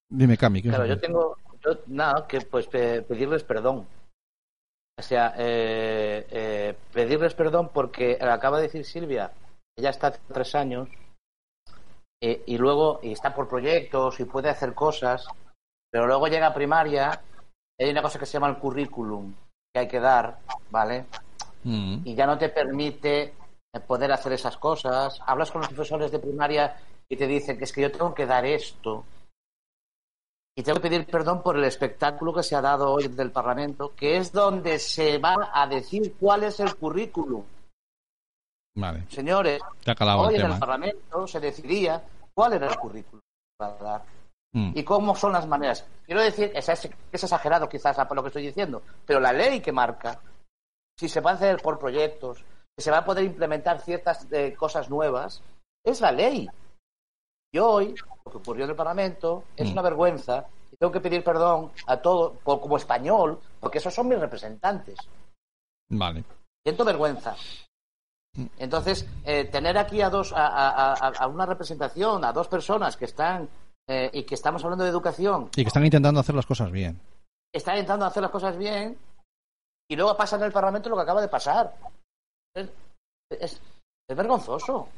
Dime, 0.09 0.37
Cami. 0.37 0.63
¿qué 0.63 0.69
Claro, 0.69 0.87
yo 0.87 0.99
tengo, 0.99 1.37
yo, 1.65 1.73
nada, 1.87 2.27
que 2.27 2.41
pues 2.43 2.67
pe- 2.69 3.03
pedirles 3.03 3.45
perdón. 3.45 3.87
O 4.99 5.03
sea, 5.03 5.35
eh, 5.39 6.27
eh, 6.31 6.75
pedirles 6.93 7.35
perdón 7.35 7.71
porque 7.73 8.19
acaba 8.21 8.59
de 8.59 8.65
decir 8.65 8.85
Silvia, 8.85 9.33
ella 9.77 9.91
está 9.91 10.09
hace 10.09 10.21
tres 10.33 10.55
años 10.55 10.89
eh, 12.23 12.43
y 12.47 12.59
luego 12.59 13.01
y 13.03 13.13
está 13.13 13.35
por 13.35 13.49
proyectos 13.49 14.21
y 14.21 14.25
puede 14.25 14.51
hacer 14.51 14.75
cosas, 14.75 15.27
pero 15.91 16.07
luego 16.07 16.29
llega 16.29 16.49
a 16.49 16.55
primaria 16.55 17.21
y 17.79 17.85
hay 17.85 17.91
una 17.91 18.03
cosa 18.03 18.19
que 18.19 18.27
se 18.27 18.35
llama 18.35 18.49
el 18.49 18.59
currículum 18.59 19.35
que 19.73 19.81
hay 19.81 19.89
que 19.89 20.01
dar, 20.01 20.39
¿vale? 20.71 21.07
Mm. 21.65 22.03
y 22.05 22.15
ya 22.17 22.27
no 22.27 22.37
te 22.37 22.49
permite 22.49 23.23
eh, 23.73 23.81
poder 23.87 24.13
hacer 24.13 24.33
esas 24.33 24.57
cosas. 24.57 25.21
Hablas 25.27 25.51
con 25.51 25.61
los 25.61 25.71
profesores 25.71 26.11
de 26.11 26.19
primaria 26.19 26.77
y 27.09 27.17
te 27.17 27.27
dicen 27.27 27.57
que 27.57 27.65
es 27.65 27.73
que 27.73 27.83
yo 27.83 27.93
tengo 27.93 28.15
que 28.15 28.27
dar 28.27 28.45
esto. 28.45 29.05
Y 30.55 30.63
tengo 30.63 30.81
que 30.81 30.89
pedir 30.89 31.07
perdón 31.07 31.43
por 31.43 31.57
el 31.57 31.65
espectáculo 31.65 32.35
que 32.35 32.43
se 32.43 32.55
ha 32.55 32.61
dado 32.61 32.93
hoy 32.93 33.09
del 33.09 33.31
Parlamento, 33.31 33.95
que 33.97 34.19
es 34.19 34.33
donde 34.33 34.79
se 34.79 35.19
va 35.19 35.51
a 35.53 35.67
decir 35.67 36.15
cuál 36.21 36.45
es 36.45 36.61
el 36.61 36.75
currículum. 36.77 37.43
Vale, 38.75 39.05
Señores, 39.09 39.61
hoy 40.17 40.35
el 40.35 40.43
en 40.43 40.53
el 40.53 40.59
Parlamento 40.59 41.27
se 41.27 41.41
decidía 41.41 42.03
cuál 42.35 42.55
era 42.55 42.69
el 42.69 42.79
currículum 42.79 43.21
para 43.57 43.77
dar 43.77 44.03
Mm. 44.53 44.73
y 44.75 44.85
cómo 44.85 45.17
son 45.17 45.33
las 45.33 45.47
maneras. 45.47 45.87
Quiero 46.05 46.21
decir, 46.21 46.53
es, 46.55 46.69
es 46.69 46.91
exagerado 47.11 47.69
quizás 47.69 47.97
lo 47.97 48.23
que 48.23 48.29
estoy 48.29 48.47
diciendo, 48.47 48.83
pero 49.07 49.19
la 49.19 49.33
ley 49.33 49.61
que 49.61 49.73
marca 49.73 50.21
si 50.99 51.09
se 51.09 51.21
va 51.21 51.31
a 51.31 51.35
hacer 51.35 51.61
por 51.63 51.79
proyectos, 51.79 52.45
si 52.77 52.85
se 52.85 52.91
va 52.91 52.99
a 52.99 53.05
poder 53.05 53.25
implementar 53.25 53.81
ciertas 53.81 54.27
eh, 54.31 54.55
cosas 54.55 54.91
nuevas, 54.91 55.43
es 55.83 56.01
la 56.03 56.13
ley. 56.13 56.49
Y 57.55 57.59
hoy, 57.59 57.95
lo 58.25 58.31
que 58.33 58.39
ocurrió 58.39 58.65
en 58.65 58.71
el 58.71 58.77
Parlamento 58.77 59.45
es 59.57 59.69
Mm. 59.69 59.73
una 59.73 59.83
vergüenza 59.83 60.47
y 60.71 60.77
tengo 60.77 60.91
que 60.93 61.01
pedir 61.01 61.23
perdón 61.23 61.71
a 61.87 61.99
todo, 61.99 62.33
por- 62.43 62.61
como 62.61 62.77
español, 62.79 63.39
porque 63.61 63.79
esos 63.79 63.93
son 63.95 64.09
mis 64.09 64.19
representantes. 64.19 64.97
Vale. 65.91 66.25
Siento 66.65 66.85
vergüenza. 66.85 67.37
Entonces, 68.59 69.07
eh, 69.25 69.45
tener 69.45 69.77
aquí 69.77 70.01
a 70.01 70.09
dos, 70.09 70.33
a, 70.33 70.47
a- 70.47 70.93
a- 70.95 71.13
a 71.19 71.27
una 71.27 71.45
representación, 71.45 72.25
a 72.25 72.33
dos 72.33 72.49
personas 72.49 72.97
que 72.97 73.05
están 73.05 73.49
eh, 73.89 74.09
y 74.15 74.23
que 74.23 74.35
estamos 74.37 74.63
hablando 74.65 74.85
de 74.85 74.91
educación, 74.91 75.51
Y 75.57 75.63
que 75.63 75.69
están 75.69 75.85
intentando 75.85 76.21
hacer 76.21 76.35
las 76.35 76.47
cosas 76.47 76.71
bien. 76.71 76.99
están 77.53 77.75
intentando 77.77 78.07
hacer 78.07 78.23
las 78.23 78.31
cosas 78.33 78.57
bien 78.57 78.97
y 79.91 79.97
luego 79.97 80.17
pasa 80.17 80.37
en 80.37 80.45
el 80.45 80.53
Parlamento 80.53 80.89
lo 80.89 80.97
que 80.97 81.03
acaba 81.03 81.21
de 81.21 81.29
pasar. 81.29 81.75
Es, 82.55 82.71
es- 83.29 83.61
es 84.09 84.17
vergonzoso. 84.17 84.89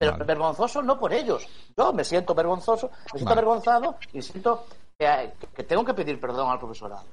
Pero 0.00 0.12
Vale. 0.12 0.24
vergonzoso 0.24 0.82
no 0.82 0.98
por 0.98 1.12
ellos. 1.12 1.46
Yo 1.76 1.92
me 1.92 2.04
siento 2.04 2.34
vergonzoso, 2.34 2.88
me 2.88 3.18
siento 3.18 3.24
Vale. 3.26 3.32
avergonzado 3.42 3.98
y 4.14 4.22
siento 4.22 4.64
que, 4.98 5.34
que 5.54 5.62
tengo 5.64 5.84
que 5.84 5.92
pedir 5.92 6.18
perdón 6.18 6.50
al 6.50 6.58
profesorado. 6.58 7.04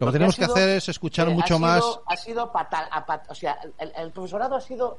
Lo 0.00 0.08
que 0.08 0.12
tenemos 0.12 0.34
que 0.34 0.42
sido- 0.44 0.54
hacer 0.54 0.68
es 0.70 0.88
escuchar 0.88 1.28
Eh, 1.28 1.34
mucho 1.34 1.54
ha 1.54 1.58
más. 1.60 1.84
sido- 1.84 2.02
Ha 2.06 2.16
sido 2.16 2.50
fatal. 2.50 2.88
o 3.28 3.34
sea, 3.34 3.58
el, 3.78 3.92
el 3.94 4.10
profesorado 4.10 4.56
ha 4.56 4.60
sido 4.60 4.98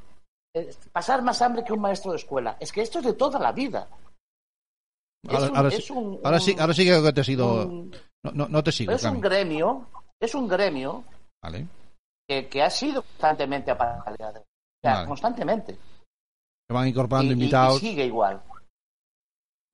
eh, 0.56 0.74
pasar 0.94 1.22
más 1.22 1.42
hambre 1.42 1.64
que 1.64 1.74
un 1.74 1.82
maestro 1.82 2.12
de 2.12 2.18
escuela. 2.18 2.56
Es 2.60 2.72
que 2.72 2.82
esto 2.82 3.00
es 3.00 3.06
de 3.06 3.14
toda 3.14 3.38
la 3.38 3.52
vida. 3.52 3.88
Ahora, 5.28 5.50
un- 5.50 5.58
ahora 5.58 5.70
es 5.70 5.86
sí, 5.86 5.94
un- 5.94 6.20
ahora 6.24 6.40
sí, 6.40 6.56
ahora 6.58 6.74
sí 6.74 6.86
que 6.86 7.14
te 7.14 7.22
he 7.22 7.24
sido. 7.26 7.68
un- 7.68 7.92
No, 8.24 8.32
no, 8.32 8.48
no 8.48 8.64
te 8.64 8.72
sigo, 8.72 8.92
es 8.94 9.04
un 9.04 9.22
gremio, 9.22 9.88
es 10.20 10.34
un 10.36 10.48
gremio 10.48 11.04
Vale. 11.44 11.68
que, 12.28 12.48
que 12.50 12.62
ha 12.64 12.70
sido 12.70 13.02
constantemente 13.02 13.72
apaleado. 13.72 14.40
O 14.42 14.82
sea, 14.82 14.94
Vale. 14.96 15.08
constantemente. 15.08 15.78
Se 16.70 16.74
van 16.74 16.88
incorporando 16.88 17.32
Y- 17.32 17.36
y- 17.36 17.40
y 17.40 17.42
invitados. 17.42 17.80
sigue 17.80 18.06
igual. 18.06 18.42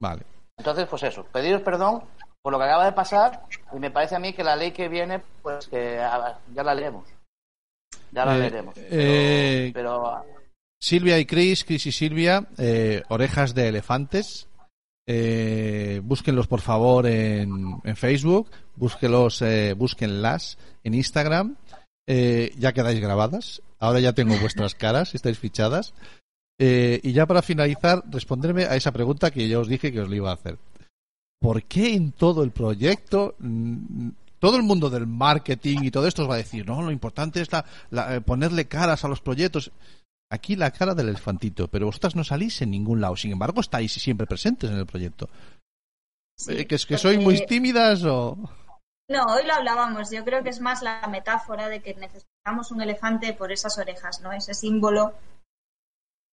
Vale. 0.01 0.23
Entonces, 0.57 0.87
pues 0.89 1.03
eso, 1.03 1.25
pediros 1.25 1.61
perdón 1.61 2.03
por 2.41 2.53
lo 2.53 2.57
que 2.59 2.63
acaba 2.65 2.85
de 2.85 2.93
pasar 2.93 3.43
y 3.73 3.79
me 3.79 3.91
parece 3.91 4.15
a 4.15 4.19
mí 4.19 4.31
que 4.31 4.43
la 4.45 4.55
ley 4.55 4.71
que 4.71 4.87
viene, 4.87 5.21
pues 5.41 5.67
que 5.67 5.99
ah, 5.99 6.39
ya 6.53 6.63
la 6.63 6.73
leeremos. 6.73 7.05
Ya 8.11 8.23
la 8.25 8.37
Eh, 8.37 8.39
leeremos. 8.39 8.75
Pero, 8.75 8.87
eh, 8.91 9.71
pero, 9.73 10.25
Silvia 10.81 11.19
y 11.19 11.25
Chris, 11.25 11.65
Chris 11.65 11.85
y 11.87 11.91
Silvia, 11.91 12.47
eh, 12.57 13.03
orejas 13.09 13.53
de 13.53 13.67
elefantes. 13.67 14.47
Eh, 15.07 15.99
búsquenlos 16.03 16.47
por 16.47 16.61
favor 16.61 17.05
en, 17.07 17.81
en 17.83 17.95
Facebook, 17.97 18.49
búsquenlos, 18.75 19.41
eh, 19.41 19.73
búsquenlas 19.73 20.57
en 20.83 20.93
Instagram. 20.93 21.57
Eh, 22.07 22.53
ya 22.57 22.71
quedáis 22.71 23.01
grabadas. 23.01 23.61
Ahora 23.79 23.99
ya 23.99 24.13
tengo 24.13 24.37
vuestras 24.39 24.75
caras, 24.75 25.13
estáis 25.13 25.37
fichadas. 25.39 25.93
Eh, 26.59 26.99
y 27.03 27.11
ya 27.11 27.25
para 27.25 27.41
finalizar, 27.41 28.03
responderme 28.09 28.63
a 28.65 28.75
esa 28.75 28.91
pregunta 28.91 29.31
que 29.31 29.47
yo 29.49 29.61
os 29.61 29.67
dije 29.67 29.91
que 29.91 30.01
os 30.01 30.09
lo 30.09 30.15
iba 30.15 30.31
a 30.31 30.35
hacer. 30.35 30.57
¿Por 31.41 31.63
qué 31.63 31.93
en 31.95 32.11
todo 32.13 32.43
el 32.43 32.51
proyecto 32.51 33.35
mm, 33.39 34.09
todo 34.39 34.55
el 34.57 34.63
mundo 34.63 34.89
del 34.89 35.05
marketing 35.07 35.79
y 35.83 35.91
todo 35.91 36.07
esto 36.07 36.23
os 36.23 36.29
va 36.29 36.35
a 36.35 36.37
decir, 36.37 36.65
no, 36.65 36.81
lo 36.81 36.91
importante 36.91 37.41
es 37.41 37.51
la- 37.51 37.65
la- 37.89 38.15
eh, 38.15 38.21
ponerle 38.21 38.65
caras 38.67 39.03
a 39.03 39.07
los 39.07 39.21
proyectos? 39.21 39.71
Aquí 40.31 40.55
la 40.55 40.71
cara 40.71 40.95
del 40.95 41.09
elefantito, 41.09 41.67
pero 41.67 41.85
vosotras 41.87 42.15
no 42.15 42.23
salís 42.23 42.61
en 42.61 42.71
ningún 42.71 42.99
lado. 43.01 43.15
Sin 43.15 43.31
embargo, 43.31 43.61
estáis 43.61 43.91
siempre 43.93 44.25
presentes 44.25 44.69
en 44.71 44.77
el 44.77 44.85
proyecto. 44.85 45.29
Sí, 46.37 46.53
Eh, 46.53 46.67
¿Que 46.67 46.75
es 46.75 46.85
que 46.85 46.95
porque- 46.95 47.01
sois 47.01 47.19
muy 47.19 47.45
tímidas 47.45 48.03
o...? 48.03 48.37
No, 49.09 49.23
hoy 49.25 49.45
lo 49.45 49.53
hablábamos. 49.53 50.09
Yo 50.09 50.23
creo 50.25 50.41
que 50.43 50.49
es 50.49 50.59
más 50.61 50.81
la 50.81 51.05
metáfora 51.11 51.69
de 51.69 51.81
que 51.81 51.93
necesitamos 51.93 52.71
un 52.71 52.81
elefante 52.81 53.33
por 53.33 53.51
esas 53.51 53.77
orejas, 53.77 54.19
¿no? 54.21 54.31
Ese 54.33 54.53
símbolo. 54.55 55.13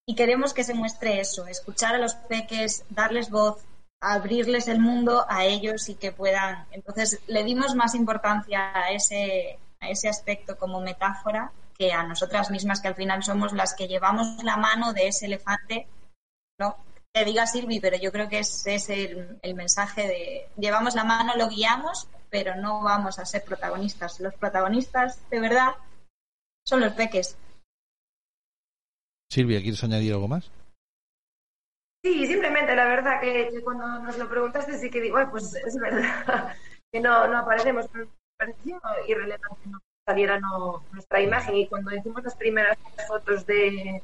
Y 0.06 0.14
queremos 0.14 0.52
que 0.52 0.64
se 0.64 0.74
muestre 0.74 1.20
eso, 1.20 1.46
escuchar 1.46 1.94
a 1.94 1.98
los 1.98 2.14
peques, 2.14 2.84
darles 2.90 3.30
voz, 3.30 3.64
abrirles 4.00 4.66
el 4.66 4.80
mundo 4.80 5.24
a 5.28 5.44
ellos 5.44 5.88
y 5.88 5.94
que 5.94 6.10
puedan. 6.10 6.66
Entonces, 6.72 7.20
le 7.28 7.44
dimos 7.44 7.74
más 7.76 7.94
importancia 7.94 8.72
a 8.74 8.90
ese, 8.90 9.58
a 9.80 9.88
ese 9.88 10.08
aspecto 10.08 10.58
como 10.58 10.80
metáfora 10.80 11.52
que 11.78 11.92
a 11.92 12.02
nosotras 12.02 12.50
mismas, 12.50 12.80
que 12.80 12.88
al 12.88 12.96
final 12.96 13.22
somos 13.22 13.52
las 13.52 13.74
que 13.74 13.86
llevamos 13.86 14.42
la 14.42 14.56
mano 14.56 14.92
de 14.92 15.06
ese 15.06 15.26
elefante, 15.26 15.86
¿no? 16.58 16.76
Que 17.14 17.24
diga 17.24 17.46
Silvi, 17.46 17.78
pero 17.78 17.96
yo 17.96 18.10
creo 18.10 18.28
que 18.28 18.40
ese 18.40 18.74
es 18.74 18.88
el, 18.88 19.38
el 19.40 19.54
mensaje 19.54 20.08
de 20.08 20.48
llevamos 20.56 20.94
la 20.94 21.04
mano, 21.04 21.36
lo 21.36 21.48
guiamos, 21.48 22.08
pero 22.28 22.56
no 22.56 22.82
vamos 22.82 23.18
a 23.18 23.24
ser 23.24 23.44
protagonistas. 23.44 24.18
Los 24.18 24.34
protagonistas, 24.34 25.18
de 25.30 25.38
verdad, 25.38 25.74
son 26.64 26.80
los 26.80 26.92
peques. 26.94 27.36
Silvia, 29.32 29.62
¿quieres 29.62 29.82
añadir 29.82 30.12
algo 30.12 30.28
más? 30.28 30.52
Sí, 32.04 32.26
simplemente 32.26 32.76
la 32.76 32.84
verdad 32.84 33.18
que, 33.18 33.48
cuando 33.64 33.86
nos 34.00 34.18
lo 34.18 34.28
preguntaste 34.28 34.76
sí 34.76 34.90
que 34.90 35.00
digo, 35.00 35.16
"Ay, 35.16 35.26
pues 35.30 35.54
es 35.54 35.74
verdad 35.80 36.54
que 36.92 37.00
no, 37.00 37.26
no 37.28 37.38
aparecemos, 37.38 37.88
pero 37.90 38.10
pareció 38.38 38.78
irrelevante 39.08 39.66
no 39.70 39.78
saliera 40.06 40.38
no- 40.38 40.84
nuestra 40.92 41.22
imagen 41.22 41.54
y 41.56 41.66
cuando 41.66 41.94
hicimos 41.94 42.22
las 42.22 42.36
primeras 42.36 42.76
fotos 43.08 43.46
de, 43.46 44.02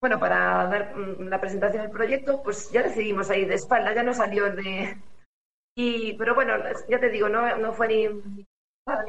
bueno, 0.00 0.20
para 0.20 0.68
dar 0.68 0.94
mm, 0.96 1.22
la 1.28 1.40
presentación 1.40 1.82
del 1.82 1.90
proyecto, 1.90 2.40
pues 2.44 2.70
ya 2.70 2.84
decidimos 2.84 3.30
ahí 3.30 3.44
de 3.44 3.54
espalda, 3.56 3.92
ya 3.94 4.04
no 4.04 4.14
salió 4.14 4.52
de... 4.54 4.96
Y, 5.74 6.12
pero 6.18 6.34
bueno, 6.34 6.52
ya 6.88 7.00
te 7.00 7.08
digo, 7.08 7.30
no, 7.30 7.56
no 7.56 7.72
fue 7.72 7.88
ni, 7.88 8.06
ni 8.06 8.44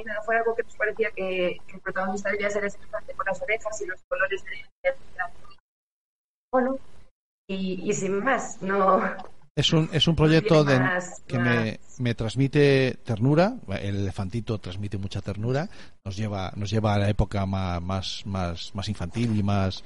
nada, 0.06 0.22
fue 0.26 0.38
algo 0.38 0.56
que 0.56 0.64
nos 0.64 0.78
parecía 0.78 1.12
que, 1.12 1.58
el 1.68 1.82
protagonista 1.82 2.32
debía 2.32 2.50
ser 2.50 2.64
ese 2.64 2.78
elefante 2.78 3.14
con 3.16 3.26
las 3.26 3.42
orejas 3.42 3.82
y 3.82 3.86
los 3.86 4.02
colores 4.08 4.42
de... 4.46 4.52
de- 4.90 4.96
bueno, 6.54 6.78
y, 7.50 7.90
y 7.90 7.94
sin 7.94 8.24
más, 8.24 8.62
no... 8.62 9.02
Es 9.56 9.72
un, 9.72 9.88
es 9.94 10.08
un 10.08 10.16
proyecto 10.16 10.64
de, 10.64 10.80
más- 10.80 11.22
que 11.28 11.38
más- 11.38 11.46
me, 11.48 11.80
me 12.00 12.16
transmite 12.16 12.98
ternura. 13.04 13.54
El 13.82 13.98
elefantito 13.98 14.58
transmite 14.58 14.98
mucha 14.98 15.22
ternura. 15.22 15.70
Nos 16.04 16.18
lleva, 16.18 16.52
nos 16.56 16.72
lleva 16.72 16.96
a 16.96 16.98
la 16.98 17.08
época 17.08 17.46
ma- 17.46 17.80
más, 17.80 18.24
más, 18.26 18.74
más 18.74 18.90
infantil 18.90 19.38
y 19.38 19.44
más, 19.44 19.84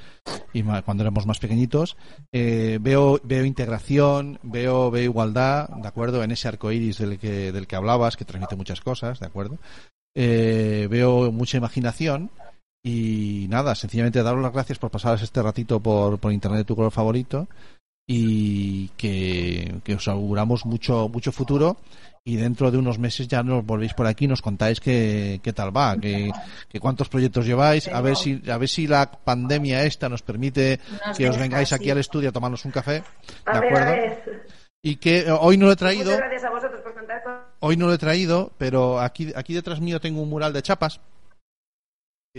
y 0.53 0.63
más 0.63 0.83
cuando 0.83 1.03
éramos 1.03 1.25
más 1.25 1.39
pequeñitos. 1.39 1.97
Eh, 2.31 2.79
veo, 2.79 3.19
veo 3.25 3.43
integración, 3.43 4.39
veo, 4.41 4.89
veo 4.89 5.03
igualdad, 5.03 5.67
de 5.67 5.87
acuerdo, 5.87 6.23
en 6.23 6.31
ese 6.31 6.47
arco 6.47 6.71
iris 6.71 6.99
del 6.99 7.19
que, 7.19 7.51
del 7.51 7.67
que 7.67 7.75
hablabas, 7.75 8.15
que 8.15 8.23
transmite 8.23 8.55
muchas 8.55 8.79
cosas, 8.79 9.19
de 9.19 9.25
acuerdo. 9.25 9.57
Eh, 10.15 10.87
veo 10.89 11.29
mucha 11.33 11.57
imaginación. 11.57 12.31
Y 12.87 13.47
nada, 13.49 13.75
sencillamente 13.75 14.23
daros 14.23 14.41
las 14.41 14.53
gracias 14.53 14.79
por 14.79 14.89
pasaros 14.89 15.21
este 15.21 15.41
ratito 15.41 15.81
por, 15.81 16.19
por 16.19 16.31
internet 16.31 16.59
de 16.59 16.63
tu 16.63 16.73
color 16.77 16.91
favorito 16.91 17.49
y 18.07 18.87
que, 18.95 19.81
que 19.83 19.95
os 19.95 20.07
auguramos 20.07 20.65
mucho 20.65 21.09
mucho 21.09 21.33
futuro 21.33 21.75
y 22.23 22.37
dentro 22.37 22.71
de 22.71 22.77
unos 22.77 22.97
meses 22.97 23.27
ya 23.27 23.43
nos 23.43 23.65
volvéis 23.65 23.93
por 23.93 24.07
aquí 24.07 24.23
y 24.23 24.27
nos 24.29 24.41
contáis 24.41 24.79
qué, 24.79 25.41
qué 25.43 25.51
tal 25.51 25.75
va, 25.75 25.97
que, 25.97 26.31
que 26.69 26.79
cuántos 26.79 27.09
proyectos 27.09 27.45
lleváis, 27.45 27.89
a 27.89 27.99
ver 27.99 28.15
si 28.15 28.41
a 28.49 28.57
ver 28.57 28.69
si 28.69 28.87
la 28.87 29.11
pandemia 29.11 29.83
esta 29.83 30.07
nos 30.07 30.21
permite 30.21 30.79
Nos 31.05 31.17
que 31.17 31.29
os 31.29 31.37
vengáis 31.37 31.73
aquí 31.73 31.89
al 31.89 31.97
estudio 31.97 32.29
a 32.29 32.31
tomarnos 32.31 32.63
un 32.63 32.71
café, 32.71 33.03
A 33.45 33.59
¿de 33.59 33.67
acuerdo? 33.67 33.91
ver. 33.91 34.47
Y 34.81 34.95
que 34.95 35.19
eh, 35.19 35.31
hoy 35.31 35.57
no 35.57 35.65
lo 35.65 35.73
he 35.73 35.75
traído, 35.75 36.05
Muchas 36.11 36.19
gracias 36.19 36.43
a 36.45 36.49
vosotros 36.51 36.79
por 36.81 36.93
contar 36.93 37.21
con... 37.21 37.33
hoy 37.59 37.75
no 37.75 37.87
lo 37.87 37.93
he 37.93 37.97
traído, 37.97 38.53
pero 38.57 39.01
aquí 39.01 39.33
aquí 39.35 39.53
detrás 39.53 39.81
mío 39.81 39.99
tengo 39.99 40.21
un 40.21 40.29
mural 40.29 40.53
de 40.53 40.61
chapas 40.61 41.01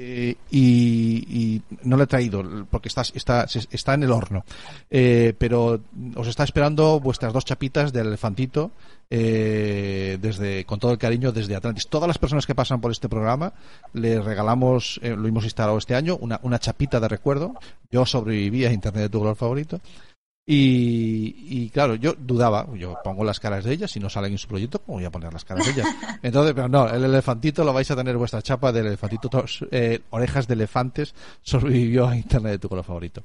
Eh, 0.01 0.37
y, 0.51 1.61
no 1.83 1.97
lo 1.97 2.05
he 2.05 2.07
traído 2.07 2.67
porque 2.71 2.89
está, 2.89 3.03
está, 3.03 3.47
está 3.71 3.95
en 3.95 4.05
el 4.05 4.13
horno. 4.13 4.45
Eh, 4.91 5.35
pero 5.37 5.81
os 6.15 6.29
está 6.29 6.45
esperando 6.45 7.01
vuestras 7.01 7.33
dos 7.33 7.45
chapitas 7.45 7.93
del 7.93 8.07
elefantito 8.07 8.71
eh, 9.11 10.19
desde 10.21 10.67
con 10.67 10.79
todo 10.79 10.93
el 10.93 10.99
cariño 10.99 11.33
desde 11.33 11.57
Atlantis. 11.57 11.89
Todas 11.89 12.07
las 12.07 12.19
personas 12.19 12.47
que 12.47 12.55
pasan 12.55 12.81
por 12.81 12.93
este 12.93 13.09
programa 13.09 13.53
le 13.93 14.21
regalamos, 14.21 15.01
eh, 15.03 15.17
lo 15.17 15.27
hemos 15.27 15.45
instalado 15.45 15.79
este 15.79 15.95
año, 15.95 16.17
una, 16.21 16.39
una 16.43 16.59
chapita 16.59 17.01
de 17.01 17.09
recuerdo. 17.09 17.55
Yo 17.91 18.07
sobreviví 18.07 18.67
a 18.67 18.73
Internet 18.73 19.05
de 19.05 19.09
tu 19.09 19.19
color 19.19 19.37
favorito. 19.37 19.81
Y, 20.51 21.35
y, 21.47 21.69
claro, 21.69 21.95
yo 21.97 22.15
dudaba, 22.15 22.67
yo 22.75 22.97
pongo 23.05 23.23
las 23.23 23.39
caras 23.39 23.65
de 23.65 23.75
ellas, 23.75 23.91
si 23.91 24.01
no 24.01 24.09
salen 24.09 24.33
en 24.33 24.39
su 24.39 24.49
proyecto, 24.49 24.79
¿cómo 24.79 24.97
voy 24.97 25.05
a 25.05 25.11
poner 25.11 25.31
las 25.31 25.45
caras 25.45 25.67
de 25.67 25.73
ellas? 25.73 25.87
Entonces, 26.23 26.55
pero 26.55 26.71
no, 26.71 26.89
el 26.89 27.05
elefantito 27.05 27.63
lo 27.65 27.75
vais 27.75 27.91
a 27.91 27.97
tener 27.97 28.17
vuestra 28.17 28.41
chapa 28.41 28.73
del 28.73 28.87
elefantito, 28.87 29.45
eh, 29.71 30.01
orejas 30.09 30.49
de 30.49 30.55
elefantes, 30.55 31.15
sobrevivió 31.43 32.09
a 32.09 32.17
Internet 32.17 32.53
de 32.53 32.59
tu 32.61 32.71
color 32.71 32.83
favorito. 32.83 33.23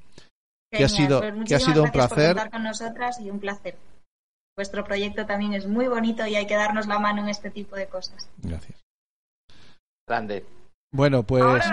que 0.70 0.84
ha 0.84 0.90
sido, 0.90 1.22
pues 1.22 1.48
que 1.48 1.56
ha 1.56 1.62
sido 1.62 1.84
un 1.84 1.92
gracias 1.92 2.10
por 2.10 2.18
placer. 2.18 2.36
contar 2.36 2.52
con 2.52 2.64
nosotras 2.64 3.20
y 3.22 3.30
un 3.30 3.40
placer. 3.40 3.78
Vuestro 4.58 4.84
proyecto 4.84 5.26
también 5.26 5.54
es 5.54 5.66
muy 5.66 5.88
bonito 5.88 6.28
y 6.28 6.36
hay 6.36 6.46
que 6.46 6.56
darnos 6.56 6.88
la 6.88 7.00
mano 7.00 7.22
en 7.22 7.30
este 7.30 7.50
tipo 7.50 7.78
de 7.78 7.88
cosas. 7.88 8.28
Gracias. 8.40 8.82
Grande. 10.06 10.46
Bueno, 10.92 11.24
pues. 11.24 11.64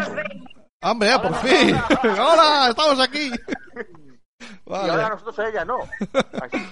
¡Hombre, 0.81 1.09
ya, 1.09 1.21
por 1.21 1.35
fin! 1.35 1.75
¡Hola! 2.05 2.69
¡Estamos 2.71 3.01
aquí! 3.01 3.33
Y 4.40 4.72
ahora 4.72 4.96
Vale. 4.96 5.09
nosotros 5.11 5.38
a 5.40 5.48
ella 5.48 5.64
no. 5.64 5.79
Así. 6.40 6.66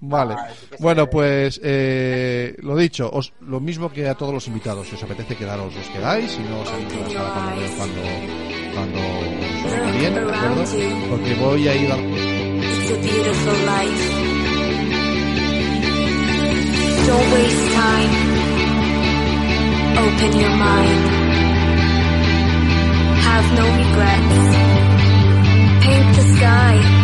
Vale. 0.00 0.34
Ah, 0.36 0.48
sí 0.58 0.76
Bueno, 0.78 1.08
pues 1.08 1.60
eh, 1.62 2.56
lo 2.58 2.76
dicho, 2.76 3.10
os, 3.12 3.32
lo 3.40 3.60
mismo 3.60 3.92
que 3.92 4.08
a 4.08 4.14
todos 4.14 4.32
los 4.32 4.46
invitados. 4.48 4.88
Si 4.88 4.94
os 4.94 5.02
apetece 5.02 5.36
quedaros, 5.36 5.74
os 5.76 5.88
quedáis. 5.88 6.30
Si 6.30 6.40
no, 6.40 6.64
salís 6.64 6.88
de 6.88 7.00
la 7.00 7.08
sala 7.10 7.30
cuando, 7.34 7.60
cuando, 7.76 8.00
cuando 8.74 8.98
os 9.64 9.72
venga 9.72 9.90
bien, 9.98 10.14
¿de 10.14 10.20
acuerdo? 10.20 10.64
Porque 11.10 11.34
voy 11.34 11.68
a 11.68 11.74
ir 11.76 11.92
a... 11.92 11.96
It's 11.96 12.90
a 12.90 12.96
beautiful 12.96 13.54
life. 13.66 14.24
Don't 17.06 17.32
waste 17.32 17.72
time. 17.74 18.12
Open 19.96 20.40
your 20.40 20.56
mind. 20.56 21.04
Have 23.20 23.52
no 23.54 23.64
regrets. 23.76 24.64
Paint 25.84 26.16
the 26.16 26.36
sky 26.36 27.03